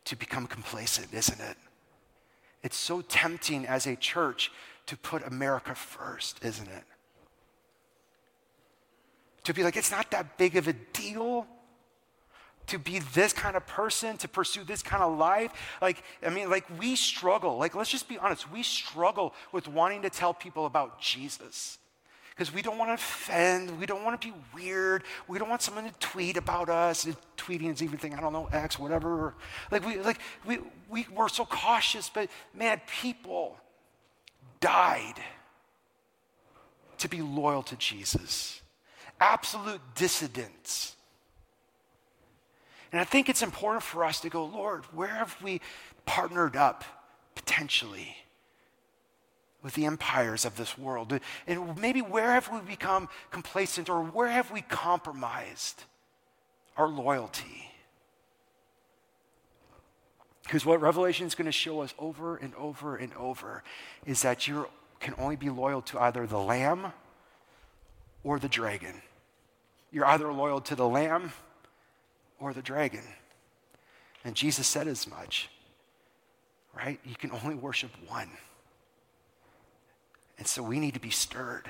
[0.07, 1.57] to become complacent, isn't it?
[2.63, 4.51] It's so tempting as a church
[4.87, 6.85] to put America first, isn't it?
[9.51, 11.45] To be like, it's not that big of a deal
[12.69, 15.51] to be this kind of person, to pursue this kind of life.
[15.83, 17.59] Like, I mean, like we struggle.
[17.59, 18.49] Like, let's just be honest.
[18.53, 21.79] We struggle with wanting to tell people about Jesus
[22.31, 23.77] because we don't want to offend.
[23.81, 25.03] We don't want to be weird.
[25.27, 27.09] We don't want someone to tweet about us.
[27.37, 29.35] Tweeting is even thing, I don't know, X, whatever.
[29.73, 33.57] Like, we, like we, we, we're so cautious, but man, people
[34.61, 35.17] died
[36.99, 38.60] to be loyal to Jesus.
[39.21, 40.97] Absolute dissidents
[42.93, 45.61] and I think it's important for us to go, Lord, where have we
[46.07, 46.85] partnered up
[47.35, 48.17] potentially
[49.63, 51.19] with the empires of this world?
[51.47, 55.85] And maybe where have we become complacent or where have we compromised
[56.77, 57.71] our loyalty?
[60.43, 63.63] Because what Revelation is going to show us over and over and over
[64.05, 66.93] is that you're can only be loyal to either the lamb
[68.23, 69.01] or the dragon.
[69.93, 71.33] You're either loyal to the lamb
[72.39, 73.03] or the dragon.
[74.25, 75.49] And Jesus said as much,
[76.77, 77.01] right?
[77.05, 78.31] You can only worship one.
[80.39, 81.69] And so we need to be stirred.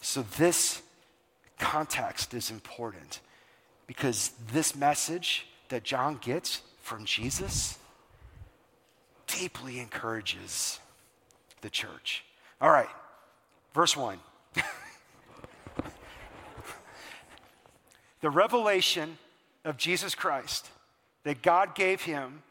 [0.00, 0.82] So this
[1.58, 3.20] context is important
[3.86, 7.78] because this message that John gets from Jesus
[9.26, 10.78] deeply encourages
[11.60, 12.24] the church.
[12.60, 12.88] All right,
[13.74, 14.18] verse 1.
[18.20, 19.18] the revelation
[19.64, 20.68] of Jesus Christ
[21.24, 22.42] that God gave him.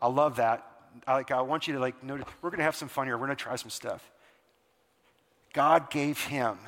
[0.00, 0.66] I love that.
[1.06, 3.16] I, like, I want you to like notice, we're going to have some fun here.
[3.16, 4.10] We're going to try some stuff.
[5.52, 6.58] God gave him.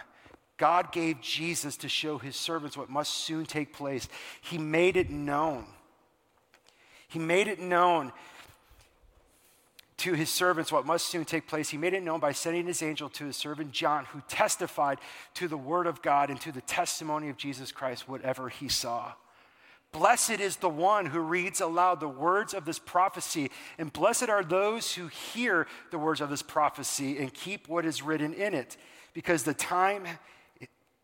[0.56, 4.08] God gave Jesus to show his servants what must soon take place.
[4.40, 5.66] He made it known.
[7.08, 8.12] He made it known
[9.98, 11.70] to his servants what must soon take place.
[11.70, 14.98] He made it known by sending his angel to his servant John, who testified
[15.34, 19.12] to the word of God and to the testimony of Jesus Christ, whatever he saw.
[19.92, 24.42] Blessed is the one who reads aloud the words of this prophecy, and blessed are
[24.42, 28.76] those who hear the words of this prophecy and keep what is written in it,
[29.12, 30.04] because the time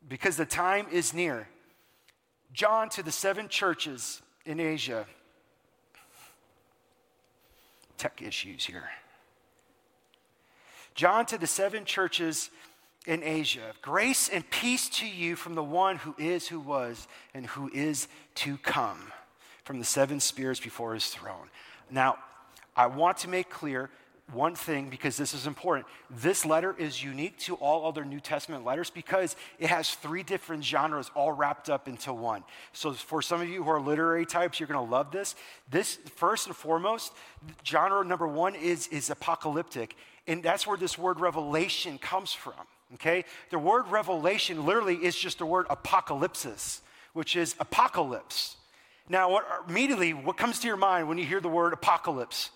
[0.08, 1.46] because the time is near.
[2.52, 5.06] John to the seven churches in Asia.
[8.00, 8.88] Tech issues here.
[10.94, 12.48] John to the seven churches
[13.06, 13.74] in Asia.
[13.82, 18.08] Grace and peace to you from the one who is, who was, and who is
[18.36, 19.12] to come,
[19.64, 21.50] from the seven spirits before his throne.
[21.90, 22.16] Now,
[22.74, 23.90] I want to make clear
[24.32, 25.86] one thing because this is important.
[26.10, 30.64] This letter is unique to all other New Testament letters because it has three different
[30.64, 32.44] genres all wrapped up into one.
[32.72, 35.34] So, for some of you who are literary types, you're going to love this.
[35.70, 37.12] This, first and foremost,
[37.64, 39.96] genre number one is, is apocalyptic.
[40.26, 42.54] And that's where this word revelation comes from.
[42.94, 43.24] Okay?
[43.50, 46.80] The word revelation literally is just the word apocalypsis,
[47.12, 48.56] which is apocalypse.
[49.08, 52.50] Now, what, immediately, what comes to your mind when you hear the word apocalypse?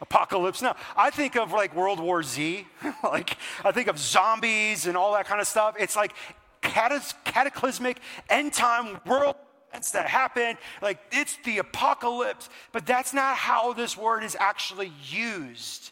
[0.00, 0.62] Apocalypse.
[0.62, 2.66] Now i think of like world war z.
[3.02, 5.74] Like i think of zombies and all that kind of stuff.
[5.78, 6.14] It's like
[6.60, 9.36] cataclysmic end time world
[9.70, 10.56] events that happen.
[10.82, 12.48] Like it's the apocalypse.
[12.72, 15.90] But that's not how this word is actually used.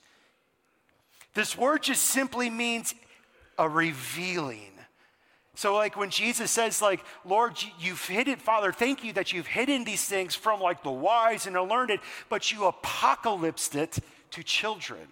[1.34, 2.94] This word just simply means
[3.58, 4.72] a revealing.
[5.56, 9.84] So, like when Jesus says, like, Lord, you've hidden, Father, thank you that you've hidden
[9.84, 13.98] these things from like the wise and the learned, but you apocalypsed it
[14.32, 15.08] to children.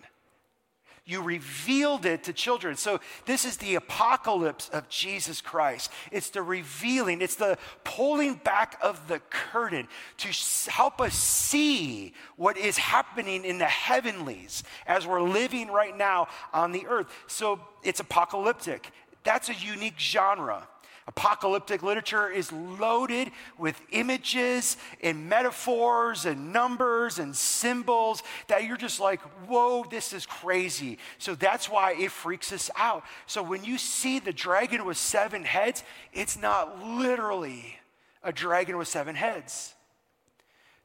[1.06, 2.76] You revealed it to children.
[2.76, 5.90] So, this is the apocalypse of Jesus Christ.
[6.10, 12.58] It's the revealing, it's the pulling back of the curtain to help us see what
[12.58, 17.06] is happening in the heavenlies as we're living right now on the earth.
[17.26, 18.90] So, it's apocalyptic.
[19.24, 20.68] That's a unique genre.
[21.06, 29.00] Apocalyptic literature is loaded with images and metaphors and numbers and symbols that you're just
[29.00, 30.98] like, whoa, this is crazy.
[31.18, 33.04] So that's why it freaks us out.
[33.26, 35.84] So when you see the dragon with seven heads,
[36.14, 37.78] it's not literally
[38.22, 39.74] a dragon with seven heads.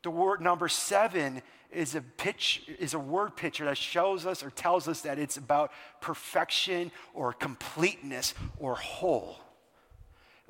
[0.03, 1.41] The word number seven
[1.71, 5.37] is a pitch is a word picture that shows us or tells us that it's
[5.37, 9.37] about perfection or completeness or whole.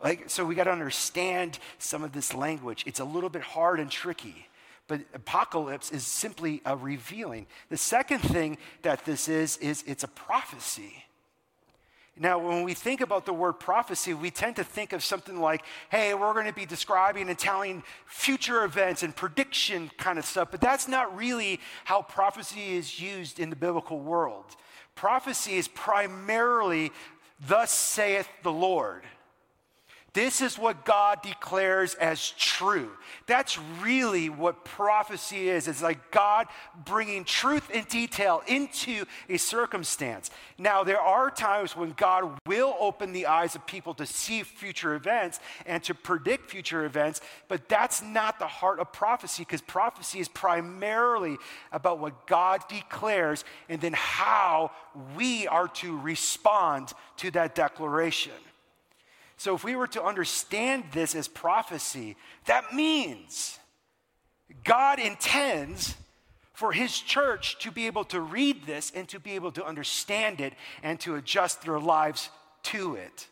[0.01, 2.83] Like, so we got to understand some of this language.
[2.87, 4.47] It's a little bit hard and tricky,
[4.87, 7.47] but apocalypse is simply a revealing.
[7.69, 11.03] The second thing that this is, is it's a prophecy.
[12.21, 15.63] Now, when we think about the word prophecy, we tend to think of something like,
[15.89, 20.49] hey, we're going to be describing and telling future events and prediction kind of stuff,
[20.51, 24.57] but that's not really how prophecy is used in the biblical world.
[24.95, 26.91] Prophecy is primarily,
[27.47, 29.03] thus saith the Lord.
[30.13, 32.91] This is what God declares as true.
[33.27, 35.67] That's really what prophecy is.
[35.67, 36.47] It's like God
[36.85, 40.31] bringing truth and detail into a circumstance.
[40.57, 44.95] Now, there are times when God will open the eyes of people to see future
[44.95, 50.19] events and to predict future events, but that's not the heart of prophecy because prophecy
[50.19, 51.37] is primarily
[51.71, 54.71] about what God declares and then how
[55.15, 58.33] we are to respond to that declaration.
[59.39, 63.57] So, if we were to understand this as prophecy, that means
[64.65, 65.95] God intends
[66.51, 70.41] for his church to be able to read this and to be able to understand
[70.41, 72.29] it and to adjust their lives
[72.63, 73.29] to it.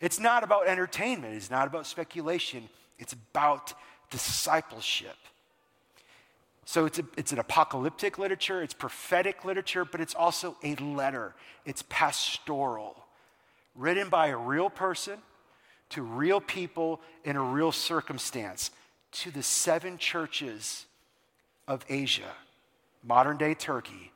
[0.00, 3.74] It's not about entertainment, it's not about speculation, it's about
[4.08, 5.16] discipleship.
[6.64, 11.34] So it's, a, it's an apocalyptic literature, it's prophetic literature, but it's also a letter.
[11.66, 13.03] It's pastoral,
[13.74, 15.18] written by a real person
[15.90, 18.70] to real people in a real circumstance
[19.12, 20.86] to the seven churches
[21.68, 22.32] of Asia,
[23.02, 24.12] modern day Turkey.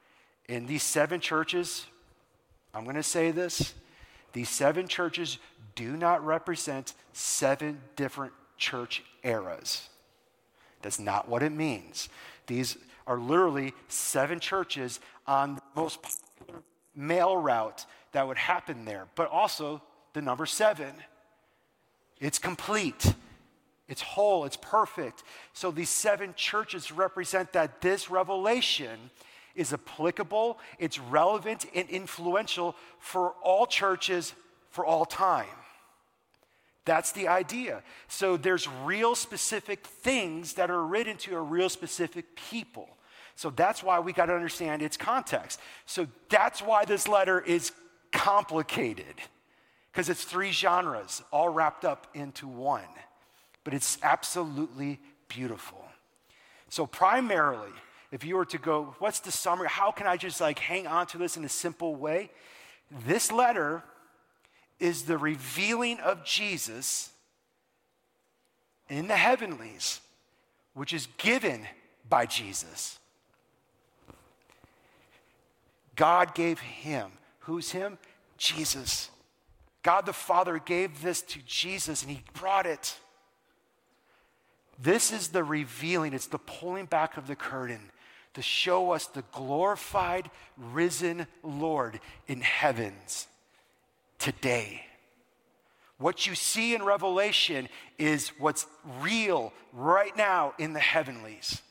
[0.49, 1.87] In these seven churches,
[2.75, 3.75] I'm going to say this
[4.33, 5.39] these seven churches
[5.75, 9.89] do not represent seven different church eras.
[10.83, 12.09] That's not what it means.
[12.47, 16.63] These are literally seven churches on the most popular
[16.95, 19.83] mail route that would happen there, but also
[20.13, 20.93] the number seven.
[22.21, 23.15] It's complete,
[23.89, 25.23] it's whole, it's perfect.
[25.53, 29.11] So these seven churches represent that this revelation
[29.55, 34.35] is applicable, it's relevant and influential for all churches
[34.71, 35.47] for all time.
[36.85, 37.83] That's the idea.
[38.09, 42.89] So there's real specific things that are written to a real specific people.
[43.35, 45.61] So that's why we got to understand its context.
[45.87, 47.73] So that's why this letter is
[48.13, 49.15] complicated
[49.93, 52.83] because it's three genres all wrapped up into one.
[53.65, 55.85] But it's absolutely beautiful.
[56.69, 57.71] So, primarily,
[58.11, 59.69] if you were to go, what's the summary?
[59.69, 62.31] How can I just like hang on to this in a simple way?
[63.07, 63.83] This letter
[64.81, 67.11] is the revealing of Jesus
[68.89, 70.01] in the heavenlies,
[70.75, 71.67] which is given
[72.09, 72.99] by Jesus.
[75.97, 77.11] God gave him.
[77.49, 77.97] Who's him?
[78.37, 79.09] Jesus.
[79.83, 82.99] God the Father gave this to Jesus and he brought it.
[84.79, 87.91] This is the revealing, it's the pulling back of the curtain
[88.35, 93.27] to show us the glorified, risen Lord in heavens
[94.19, 94.83] today.
[95.97, 98.67] What you see in Revelation is what's
[99.01, 101.63] real right now in the heavenlies.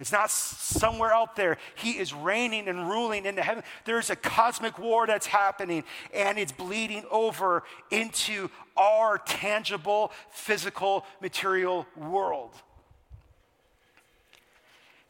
[0.00, 1.56] It's not somewhere out there.
[1.76, 3.62] He is reigning and ruling in the heaven.
[3.84, 11.86] There's a cosmic war that's happening, and it's bleeding over into our tangible, physical, material
[11.96, 12.50] world.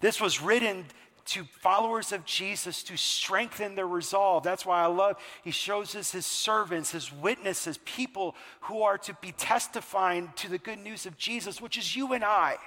[0.01, 0.85] This was written
[1.27, 4.43] to followers of Jesus to strengthen their resolve.
[4.43, 9.15] That's why I love, he shows us his servants, his witnesses, people who are to
[9.23, 12.59] be testifying to the good news of Jesus, which is you and I.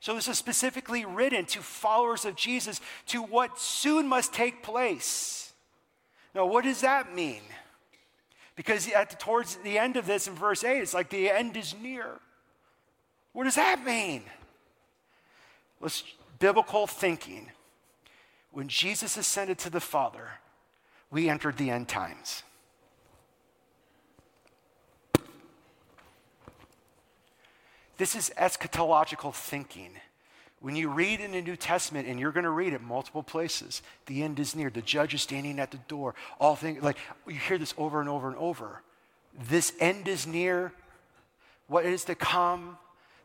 [0.00, 5.52] So, this is specifically written to followers of Jesus to what soon must take place.
[6.34, 7.42] Now, what does that mean?
[8.56, 11.56] Because at the, towards the end of this in verse 8, it's like the end
[11.56, 12.06] is near.
[13.32, 14.22] What does that mean?
[15.80, 16.02] Let's,
[16.38, 17.50] biblical thinking.
[18.52, 20.28] When Jesus ascended to the Father,
[21.10, 22.42] we entered the end times.
[28.00, 29.90] This is eschatological thinking.
[30.60, 33.82] When you read in the New Testament, and you're going to read it multiple places,
[34.06, 34.70] the end is near.
[34.70, 36.14] The judge is standing at the door.
[36.38, 36.96] All things like
[37.28, 38.80] you hear this over and over and over.
[39.50, 40.72] This end is near.
[41.66, 42.78] What is to come?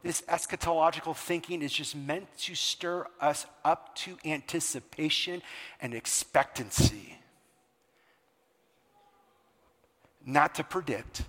[0.04, 5.42] This eschatological thinking is just meant to stir us up to anticipation
[5.80, 7.18] and expectancy,
[10.26, 11.22] not to predict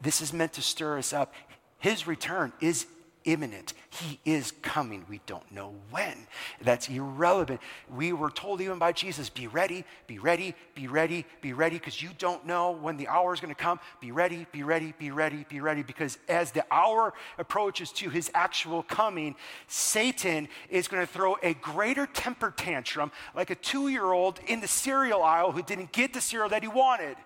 [0.00, 1.34] this is meant to stir us up.
[1.78, 2.86] His return is
[3.24, 3.74] imminent.
[3.90, 5.04] He is coming.
[5.08, 6.26] We don't know when.
[6.62, 7.60] That's irrelevant.
[7.94, 12.02] We were told even by Jesus be ready, be ready, be ready, be ready, because
[12.02, 13.80] you don't know when the hour is going to come.
[14.00, 18.30] Be ready, be ready, be ready, be ready, because as the hour approaches to his
[18.34, 19.34] actual coming,
[19.66, 24.60] Satan is going to throw a greater temper tantrum like a two year old in
[24.60, 27.16] the cereal aisle who didn't get the cereal that he wanted.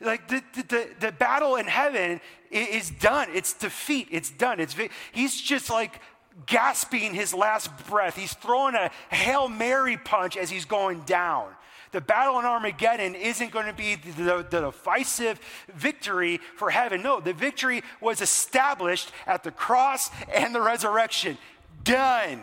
[0.00, 2.20] Like the, the, the battle in heaven
[2.50, 3.28] is done.
[3.34, 4.08] It's defeat.
[4.10, 4.60] It's done.
[4.60, 4.76] It's,
[5.12, 6.00] he's just like
[6.46, 8.16] gasping his last breath.
[8.16, 11.48] He's throwing a Hail Mary punch as he's going down.
[11.90, 15.40] The battle in Armageddon isn't going to be the, the, decisive
[15.74, 17.02] victory for heaven.
[17.02, 21.38] No, the victory was established at the cross and the resurrection.
[21.84, 22.42] Done.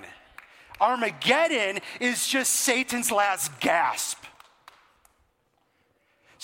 [0.82, 4.18] Armageddon is just Satan's last gasp.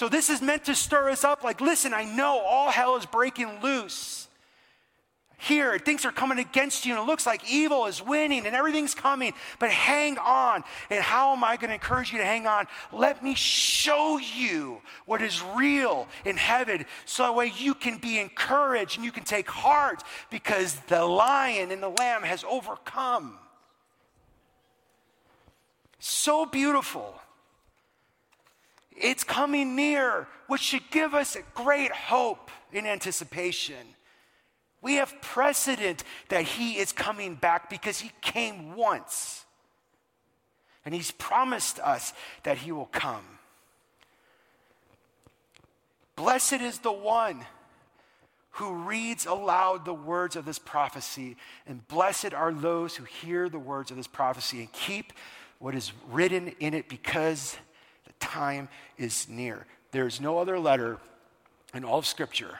[0.01, 3.05] So this is meant to stir us up like, listen, I know all hell is
[3.05, 4.27] breaking loose.
[5.37, 8.95] Here, things are coming against you, and it looks like evil is winning and everything's
[8.95, 10.63] coming, but hang on.
[10.89, 12.65] And how am I going to encourage you to hang on?
[12.91, 18.17] Let me show you what is real in heaven so that way you can be
[18.17, 23.37] encouraged and you can take heart because the lion and the lamb has overcome.
[25.99, 27.21] So beautiful.
[29.01, 33.95] It's coming near, which should give us great hope in anticipation.
[34.81, 39.45] We have precedent that he is coming back because he came once.
[40.85, 43.25] And he's promised us that he will come.
[46.15, 47.45] Blessed is the one
[48.55, 53.59] who reads aloud the words of this prophecy, and blessed are those who hear the
[53.59, 55.13] words of this prophecy and keep
[55.59, 57.57] what is written in it because
[58.21, 59.65] time is near.
[59.91, 60.97] There is no other letter
[61.73, 62.59] in all of Scripture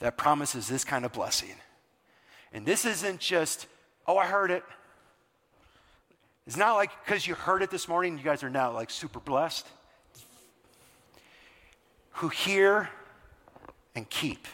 [0.00, 1.54] that promises this kind of blessing.
[2.52, 3.66] And this isn't just,
[4.06, 4.62] oh, I heard it.
[6.46, 9.20] It's not like because you heard it this morning, you guys are now like super
[9.20, 9.66] blessed.
[12.18, 12.90] Who hear
[13.94, 14.46] and keep,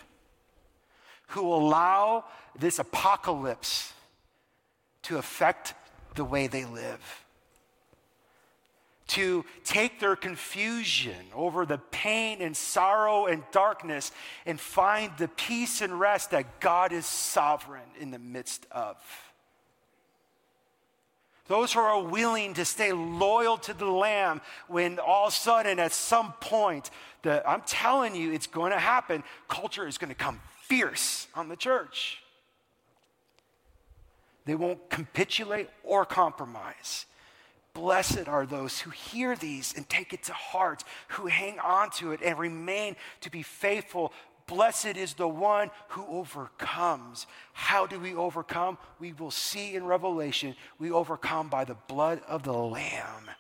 [1.29, 2.25] who allow
[2.59, 3.93] this apocalypse
[5.03, 5.75] to affect
[6.14, 7.25] the way they live
[9.11, 14.12] to take their confusion over the pain and sorrow and darkness
[14.46, 18.96] and find the peace and rest that God is sovereign in the midst of.
[21.46, 25.80] Those who are willing to stay loyal to the Lamb when all of a sudden,
[25.80, 26.90] at some point,
[27.22, 29.24] the, I'm telling you, it's going to happen.
[29.48, 32.22] Culture is going to come fierce on the church.
[34.44, 37.06] They won't capitulate or compromise.
[37.73, 42.12] Blessed are those who hear these and take it to heart, who hang on to
[42.12, 44.12] it and remain to be faithful.
[44.47, 47.27] Blessed is the one who overcomes.
[47.53, 48.79] How do we overcome?
[48.99, 53.31] We will see in Revelation, we overcome by the blood of the Lamb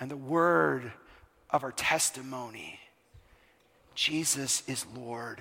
[0.00, 0.92] and the word
[1.50, 2.80] of our testimony.
[3.94, 5.40] Jesus is Lord.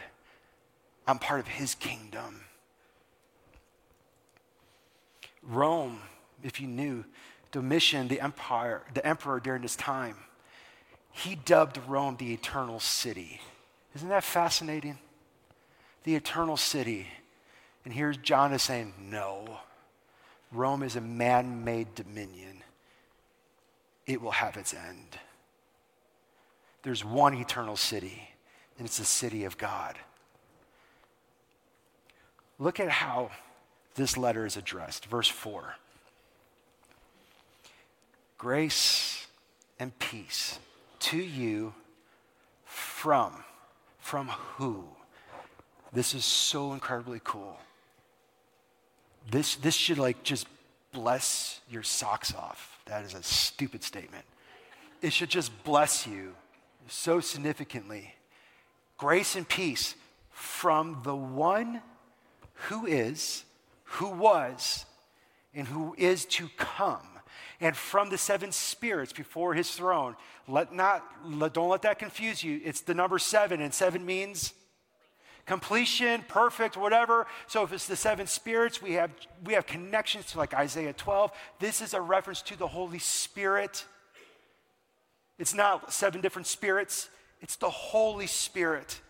[1.08, 2.42] I'm part of his kingdom.
[5.44, 6.00] Rome,
[6.44, 7.04] if you knew,
[7.56, 10.18] Domitian, the empire, the emperor during this time,
[11.10, 13.40] he dubbed Rome the eternal city.
[13.96, 14.98] Isn't that fascinating?
[16.04, 17.08] The eternal city.
[17.86, 19.60] And here's John is saying, no.
[20.52, 22.62] Rome is a man made dominion.
[24.06, 25.18] It will have its end.
[26.84, 28.32] There's one eternal city,
[28.78, 29.98] and it's the city of God.
[32.60, 33.32] Look at how
[33.94, 35.06] this letter is addressed.
[35.06, 35.78] Verse 4
[38.38, 39.28] Grace
[39.80, 40.60] and peace
[41.00, 41.74] to you
[42.66, 43.44] from,
[44.00, 44.84] from who?
[45.94, 47.58] This is so incredibly cool.
[49.32, 50.48] This, this should like just
[50.92, 52.80] bless your socks off.
[52.86, 54.26] That is a stupid statement.
[55.02, 56.36] It should just bless you
[56.88, 58.14] so significantly.
[58.98, 59.96] Grace and peace
[60.32, 61.82] from the one
[62.54, 63.44] who is,
[63.84, 64.86] who was,
[65.54, 67.15] and who is to come
[67.60, 70.16] and from the seven spirits before his throne.
[70.48, 72.62] Let not, let, don't let that confuse you.
[72.64, 74.54] It's the number seven, and seven means
[75.46, 77.28] completion, perfect, whatever.
[77.48, 79.12] So if it's the seven spirits, we have,
[79.44, 81.32] we have connections to like Isaiah 12.
[81.60, 83.86] This is a reference to the Holy Spirit.
[85.38, 87.10] It's not seven different spirits,
[87.42, 89.02] it's the Holy Spirit.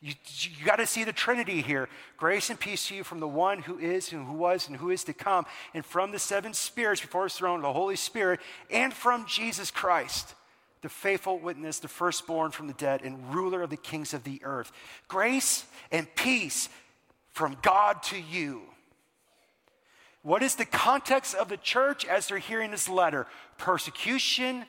[0.00, 0.12] You,
[0.58, 1.88] you got to see the Trinity here.
[2.16, 4.90] Grace and peace to you from the one who is and who was and who
[4.90, 8.40] is to come, and from the seven spirits before his throne, the Holy Spirit,
[8.70, 10.34] and from Jesus Christ,
[10.82, 14.40] the faithful witness, the firstborn from the dead, and ruler of the kings of the
[14.44, 14.70] earth.
[15.08, 16.68] Grace and peace
[17.32, 18.62] from God to you.
[20.22, 23.26] What is the context of the church as they're hearing this letter?
[23.58, 24.64] Persecution,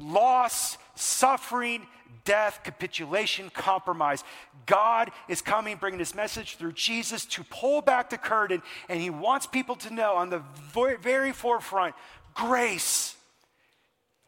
[0.00, 1.86] loss, suffering,
[2.24, 4.24] death, capitulation, compromise.
[4.66, 9.10] God is coming, bringing this message through Jesus to pull back the curtain, and He
[9.10, 10.42] wants people to know on the
[10.72, 11.94] very forefront
[12.34, 13.16] grace,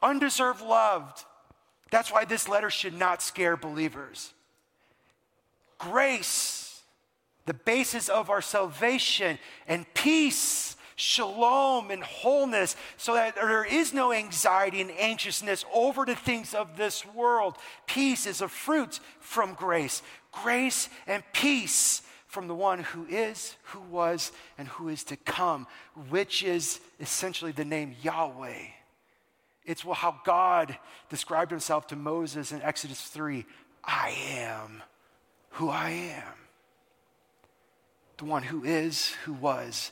[0.03, 1.25] undeserved love.
[1.91, 4.33] That's why this letter should not scare believers.
[5.79, 6.83] Grace,
[7.47, 14.13] the basis of our salvation, and peace shalom and wholeness so that there is no
[14.13, 17.57] anxiety and anxiousness over the things of this world.
[17.87, 20.03] Peace is a fruit from grace.
[20.31, 25.67] Grace and peace from the one who is, who was, and who is to come,
[26.09, 28.69] which is essentially the name Yahweh.
[29.67, 30.79] It's how God
[31.11, 33.45] described himself to Moses in Exodus 3
[33.85, 34.83] I am
[35.53, 36.35] who I am.
[38.19, 39.91] The one who is, who was,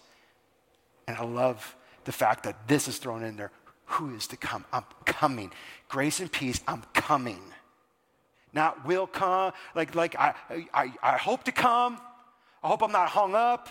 [1.10, 3.50] and I love the fact that this is thrown in there.
[3.86, 4.64] Who is to come?
[4.72, 5.50] I'm coming.
[5.88, 7.42] Grace and peace, I'm coming.
[8.52, 10.34] Not will come, like, like I,
[10.72, 12.00] I, I hope to come.
[12.62, 13.68] I hope I'm not hung up.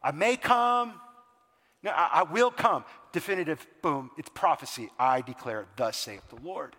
[0.00, 0.94] I may come.
[1.82, 2.84] No, I, I will come.
[3.10, 4.90] Definitive, boom, it's prophecy.
[4.96, 6.76] I declare, thus saith the Lord.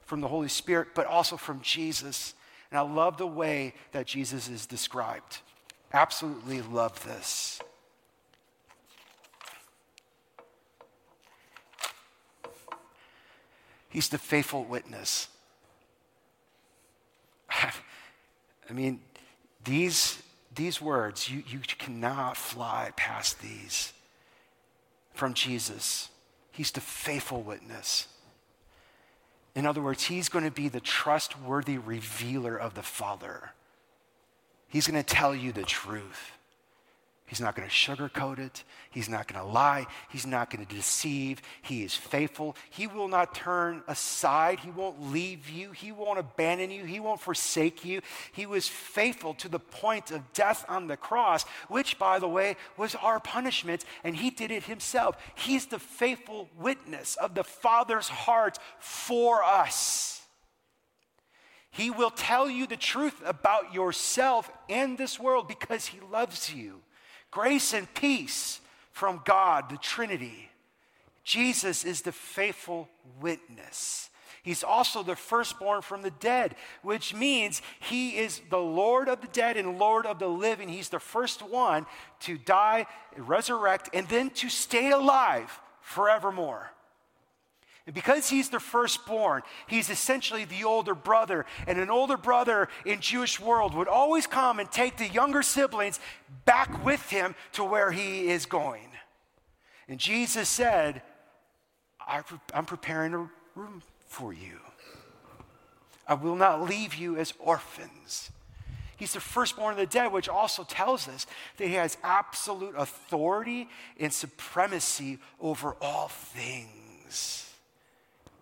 [0.00, 2.34] From the Holy Spirit, but also from Jesus.
[2.72, 5.38] And I love the way that Jesus is described.
[5.92, 7.60] absolutely love this.
[13.92, 15.28] He's the faithful witness.
[17.50, 19.00] I mean,
[19.64, 20.22] these,
[20.54, 23.92] these words, you, you cannot fly past these
[25.12, 26.08] from Jesus.
[26.52, 28.08] He's the faithful witness.
[29.54, 33.52] In other words, he's going to be the trustworthy revealer of the Father.
[34.68, 36.32] He's going to tell you the truth.
[37.32, 38.62] He's not going to sugarcoat it.
[38.90, 39.86] He's not going to lie.
[40.10, 41.40] He's not going to deceive.
[41.62, 42.56] He is faithful.
[42.68, 44.60] He will not turn aside.
[44.60, 45.70] He won't leave you.
[45.72, 46.84] He won't abandon you.
[46.84, 48.02] He won't forsake you.
[48.32, 52.54] He was faithful to the point of death on the cross, which, by the way,
[52.76, 55.16] was our punishment, and he did it himself.
[55.34, 60.20] He's the faithful witness of the Father's heart for us.
[61.70, 66.82] He will tell you the truth about yourself and this world because he loves you.
[67.32, 68.60] Grace and peace
[68.92, 70.50] from God, the Trinity.
[71.24, 72.88] Jesus is the faithful
[73.20, 74.10] witness.
[74.42, 79.28] He's also the firstborn from the dead, which means he is the Lord of the
[79.28, 80.68] dead and Lord of the living.
[80.68, 81.86] He's the first one
[82.20, 86.72] to die, resurrect, and then to stay alive forevermore.
[87.86, 91.46] And because he's the firstborn, he's essentially the older brother.
[91.66, 95.98] And an older brother in Jewish world would always come and take the younger siblings
[96.44, 98.88] back with him to where he is going.
[99.88, 101.02] And Jesus said,
[102.06, 104.60] I'm preparing a room for you.
[106.06, 108.30] I will not leave you as orphans.
[108.96, 111.26] He's the firstborn of the dead, which also tells us
[111.56, 113.68] that he has absolute authority
[113.98, 117.51] and supremacy over all things.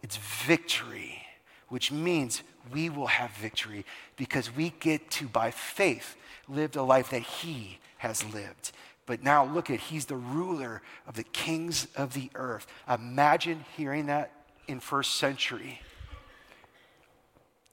[0.03, 1.23] It's victory,
[1.69, 2.43] which means
[2.73, 3.85] we will have victory
[4.17, 6.17] because we get to, by faith,
[6.49, 8.73] live the life that He has lived.
[9.07, 12.67] But now look at, He's the ruler of the kings of the earth.
[12.89, 14.33] Imagine hearing that
[14.69, 15.81] in first century.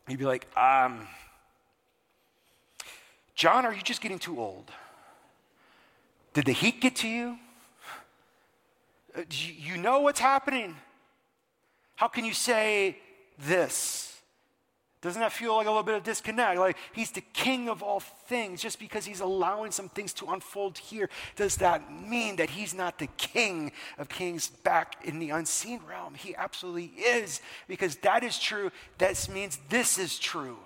[0.07, 1.07] You'd be like, um,
[3.35, 4.71] John, are you just getting too old?
[6.33, 7.37] Did the heat get to you?
[9.15, 10.75] Uh, you know what's happening?
[11.97, 12.95] How can you say
[13.39, 14.07] this?
[15.01, 16.59] Doesn't that feel like a little bit of disconnect?
[16.59, 18.61] Like he's the king of all things.
[18.61, 22.99] Just because he's allowing some things to unfold here, does that mean that he's not
[22.99, 26.13] the king of kings back in the unseen realm?
[26.13, 27.41] He absolutely is.
[27.67, 30.57] Because that is true, that means this is true.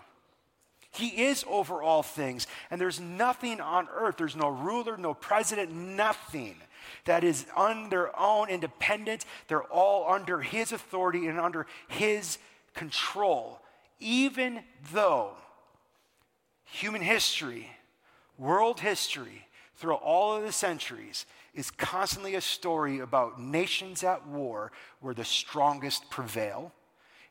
[0.92, 2.46] He is over all things.
[2.70, 6.58] And there's nothing on earth, there's no ruler, no president, nothing
[7.06, 9.26] that is on their own independent.
[9.48, 12.38] They're all under his authority and under his
[12.74, 13.62] control.
[14.00, 14.62] Even
[14.94, 15.32] though
[16.66, 17.70] human history,
[18.38, 24.72] world history, through all of the centuries, is constantly a story about nations at war
[25.00, 26.72] where the strongest prevail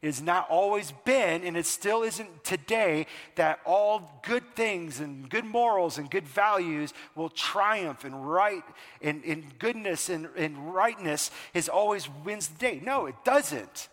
[0.09, 5.45] has not always been, and it still isn't today, that all good things and good
[5.45, 8.65] morals and good values will triumph and right
[9.03, 12.81] and, and goodness and, and rightness is always wins the day.
[12.83, 13.89] No, it doesn't.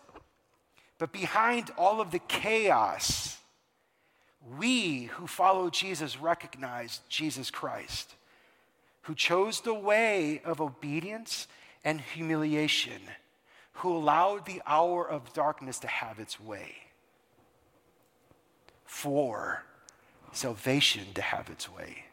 [0.98, 3.36] But behind all of the chaos,
[4.58, 8.14] we who follow Jesus recognize Jesus Christ,
[9.02, 11.48] who chose the way of obedience
[11.84, 13.02] and humiliation
[13.78, 16.74] who allowed the hour of darkness to have its way,
[18.84, 19.64] for
[20.32, 22.04] salvation to have its way.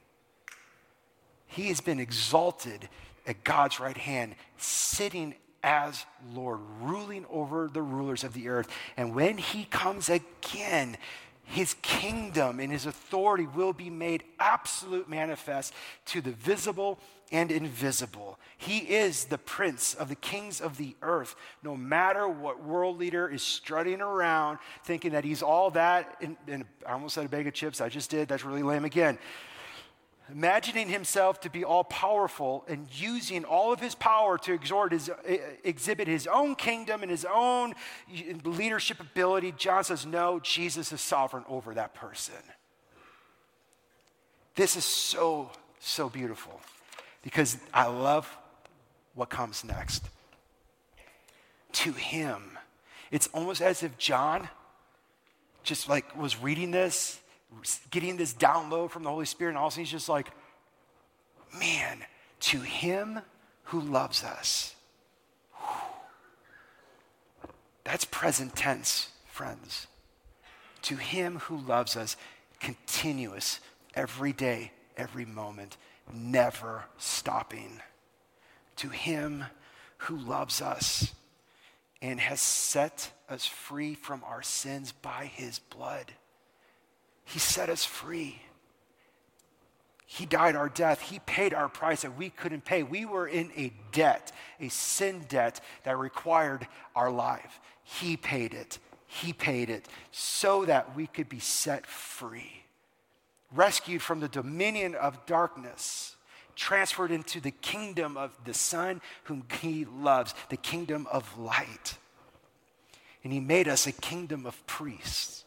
[1.48, 2.90] He has been exalted
[3.26, 8.68] at God's right hand, sitting as Lord, ruling over the rulers of the earth.
[8.96, 10.98] And when he comes again,
[11.46, 15.74] his kingdom and his authority will be made absolute manifest
[16.06, 17.00] to the visible
[17.32, 18.40] and invisible.
[18.58, 21.36] He is the prince of the kings of the earth.
[21.64, 26.94] No matter what world leader is strutting around thinking that he's all that, and, I
[26.94, 29.18] almost said a bag of chips, I just did, that's really lame again.
[30.32, 35.12] Imagining himself to be all powerful and using all of his power to exhort his,
[35.64, 37.76] exhibit his own kingdom and his own
[38.44, 42.34] leadership ability, John says, No, Jesus is sovereign over that person.
[44.56, 46.60] This is so, so beautiful
[47.26, 48.30] because I love
[49.16, 50.08] what comes next.
[51.74, 52.58] To him,
[53.12, 54.48] it's almost as if John
[55.64, 57.20] just like was reading this,
[57.90, 60.30] getting this download from the Holy Spirit, and all of a sudden he's just like,
[61.60, 61.98] man,
[62.42, 63.20] to him
[63.64, 64.76] who loves us.
[67.84, 69.88] That's present tense, friends.
[70.84, 72.16] To him who loves us,
[72.60, 73.60] continuous,
[73.96, 75.78] every day every moment,
[76.14, 77.82] never stopping.
[78.78, 79.46] To him
[79.98, 81.14] who loves us
[82.02, 86.14] and has set us free from our sins by his blood.
[87.24, 88.42] He set us free.
[90.06, 91.02] He died our death.
[91.02, 92.84] He paid our price that we couldn't pay.
[92.84, 97.60] We were in a debt, a sin debt that required our life.
[97.84, 98.78] He paid it.
[99.08, 102.65] He paid it so that we could be set free,
[103.54, 106.16] rescued from the dominion of darkness,
[106.56, 111.98] transferred into the kingdom of the Son whom He loves, the kingdom of light.
[113.24, 115.46] And He made us a kingdom of priests.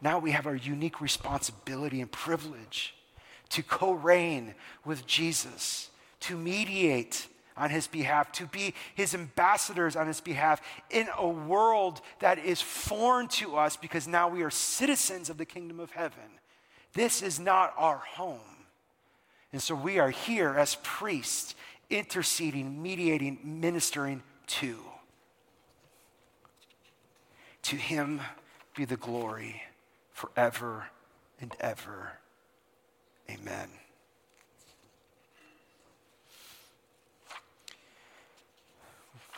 [0.00, 2.94] Now we have our unique responsibility and privilege
[3.50, 5.90] to co reign with Jesus,
[6.20, 7.26] to mediate
[7.56, 12.60] on his behalf, to be his ambassadors on his behalf in a world that is
[12.60, 16.38] foreign to us because now we are citizens of the kingdom of heaven.
[16.98, 18.40] This is not our home.
[19.52, 21.54] And so we are here as priests,
[21.88, 24.78] interceding, mediating, ministering to.
[27.62, 28.20] To him
[28.76, 29.62] be the glory
[30.10, 30.86] forever
[31.40, 32.14] and ever.
[33.30, 33.68] Amen.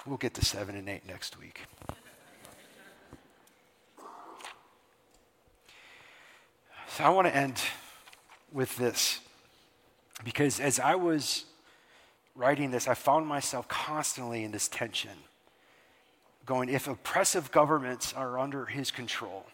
[0.07, 1.67] We'll get to seven and eight next week.
[7.01, 7.59] I want to end
[8.53, 9.21] with this
[10.23, 11.47] because as I was
[12.35, 15.11] writing this, I found myself constantly in this tension
[16.45, 19.47] going, if oppressive governments are under his control,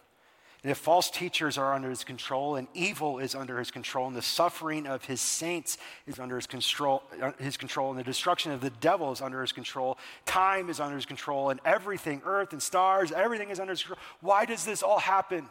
[0.63, 4.15] and if false teachers are under his control and evil is under his control and
[4.15, 8.51] the suffering of his saints is under his control, uh, his control and the destruction
[8.51, 12.51] of the devil is under his control, time is under his control and everything, earth
[12.51, 13.99] and stars, everything is under his control.
[14.19, 15.47] Why does this all happen?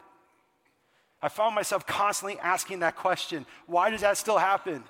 [1.23, 3.47] I found myself constantly asking that question.
[3.67, 4.85] Why does that still happen?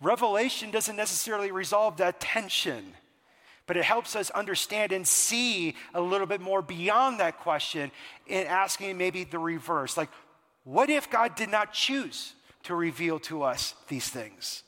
[0.00, 2.94] Revelation doesn't necessarily resolve that tension
[3.66, 7.90] but it helps us understand and see a little bit more beyond that question
[8.26, 9.96] in asking maybe the reverse.
[9.96, 10.10] Like,
[10.64, 14.62] what if God did not choose to reveal to us these things?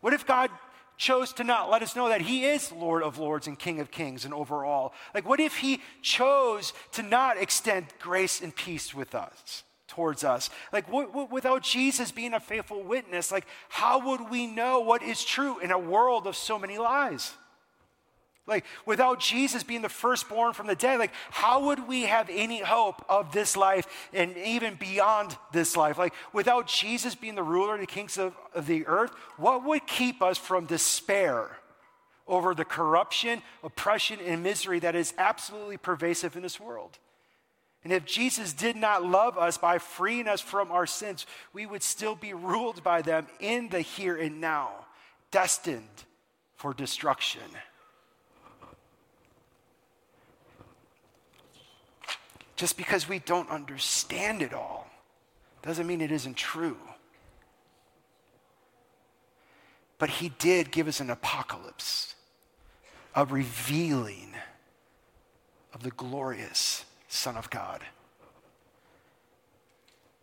[0.00, 0.50] What if God
[0.96, 3.90] chose to not let us know that He is Lord of Lords and King of
[3.90, 4.92] Kings and overall?
[5.14, 9.62] Like, what if He chose to not extend grace and peace with us?
[9.98, 10.48] Towards us.
[10.72, 15.02] Like, w- w- without Jesus being a faithful witness, like, how would we know what
[15.02, 17.32] is true in a world of so many lies?
[18.46, 22.60] Like, without Jesus being the firstborn from the dead, like, how would we have any
[22.60, 25.98] hope of this life and even beyond this life?
[25.98, 29.84] Like, without Jesus being the ruler and the kings of, of the earth, what would
[29.88, 31.58] keep us from despair
[32.28, 37.00] over the corruption, oppression, and misery that is absolutely pervasive in this world?
[37.88, 41.24] And if Jesus did not love us by freeing us from our sins,
[41.54, 44.84] we would still be ruled by them in the here and now,
[45.30, 46.04] destined
[46.54, 47.40] for destruction.
[52.56, 54.86] Just because we don't understand it all
[55.62, 56.76] doesn't mean it isn't true.
[59.96, 62.14] But he did give us an apocalypse,
[63.14, 64.34] a revealing
[65.72, 67.82] of the glorious Son of God.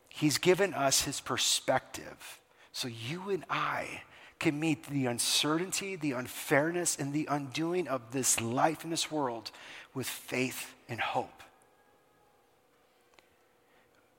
[0.07, 2.39] He's given us his perspective
[2.71, 4.03] so you and I
[4.39, 9.51] can meet the uncertainty, the unfairness, and the undoing of this life in this world
[9.93, 11.41] with faith and hope.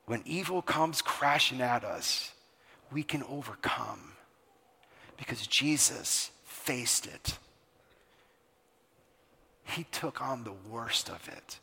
[0.07, 2.33] When evil comes crashing at us,
[2.93, 4.13] we can overcome
[5.17, 7.39] because Jesus faced it.
[9.65, 11.59] He took on the worst of it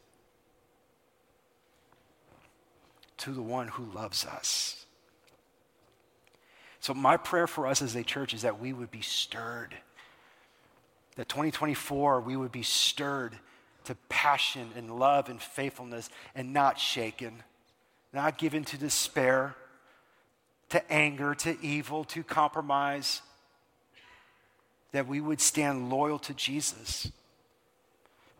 [3.17, 4.85] to the one who loves us.
[6.79, 9.73] So, my prayer for us as a church is that we would be stirred.
[11.15, 13.37] That 2024, we would be stirred
[13.85, 17.43] to passion and love and faithfulness and not shaken
[18.13, 19.55] not given to despair,
[20.69, 23.21] to anger, to evil, to compromise,
[24.91, 27.11] that we would stand loyal to Jesus,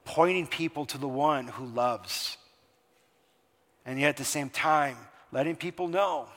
[0.05, 2.37] pointing people to the one who loves.
[3.85, 4.97] And yet at the same time,
[5.31, 6.27] letting people know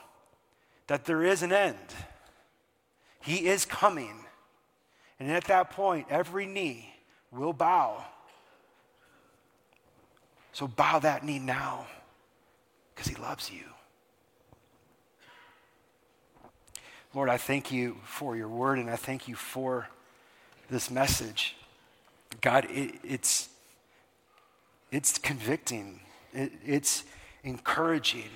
[0.87, 1.77] that there is an end.
[3.21, 4.25] He is coming.
[5.19, 6.93] And at that point, every knee
[7.31, 8.03] will bow.
[10.53, 11.85] So bow that knee now
[12.93, 13.63] because he loves you.
[17.13, 19.87] Lord, I thank you for your word and I thank you for
[20.69, 21.55] this message.
[22.41, 23.49] God, it, it's,
[24.91, 26.01] it's convicting,
[26.33, 27.03] it, it's
[27.47, 28.29] encouraging.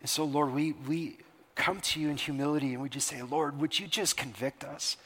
[0.00, 1.18] And so, Lord, we, we
[1.54, 4.96] come to you in humility and we just say, Lord, would you just convict us?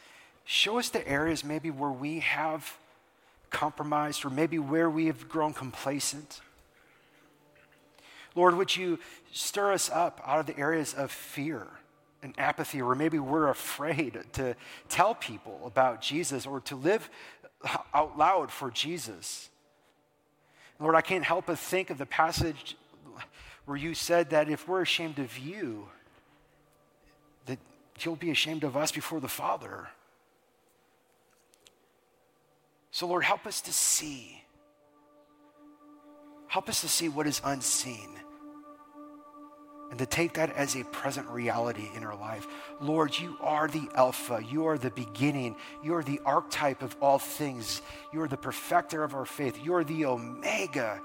[0.45, 2.77] Show us the areas maybe where we have
[3.51, 6.41] compromised or maybe where we have grown complacent.
[8.35, 8.99] Lord, would you
[9.33, 11.67] stir us up out of the areas of fear
[12.23, 14.55] and apathy, or maybe we're afraid to
[14.89, 17.11] tell people about Jesus or to live
[17.93, 19.51] out loud for Jesus?
[20.81, 22.77] Lord, I can't help but think of the passage
[23.65, 25.89] where you said that if we're ashamed of you,
[27.47, 27.59] that
[28.01, 29.89] you'll be ashamed of us before the Father.
[32.91, 34.43] So, Lord, help us to see.
[36.49, 38.11] Help us to see what is unseen
[39.93, 42.49] and to take that as a present reality in our life.
[42.81, 47.19] Lord, you are the Alpha, you are the beginning, you are the archetype of all
[47.19, 50.99] things, you are the perfecter of our faith, you are the Omega.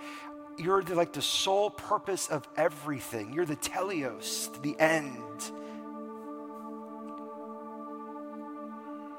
[0.58, 3.34] You're the, like the sole purpose of everything.
[3.34, 5.52] You're the teleos, the end.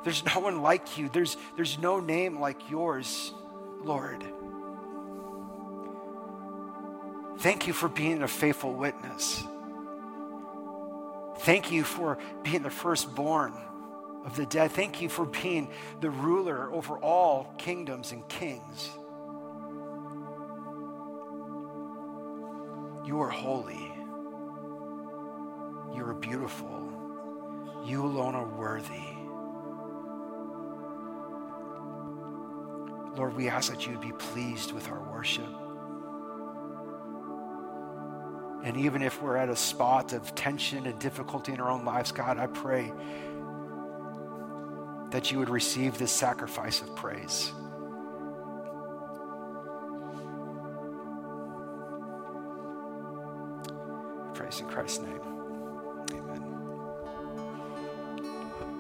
[0.03, 1.11] There's no one like you.
[1.11, 3.35] There's, there's no name like yours,
[3.85, 4.25] Lord.
[7.41, 9.45] Thank you for being a faithful witness.
[11.41, 13.55] Thank you for being the firstborn
[14.25, 14.73] of the dead.
[14.73, 15.71] Thank you for being
[16.01, 18.91] the ruler over all kingdoms and kings.
[23.07, 23.93] You are holy.
[25.97, 26.93] You are beautiful.
[27.85, 29.19] You alone are worthy.
[33.17, 35.68] Lord, we ask that you be pleased with our worship.
[38.65, 42.13] And even if we're at a spot of tension and difficulty in our own lives,
[42.13, 42.93] God, I pray
[45.11, 47.53] that you would receive this sacrifice of praise.
[54.35, 55.38] Praise in Christ's name.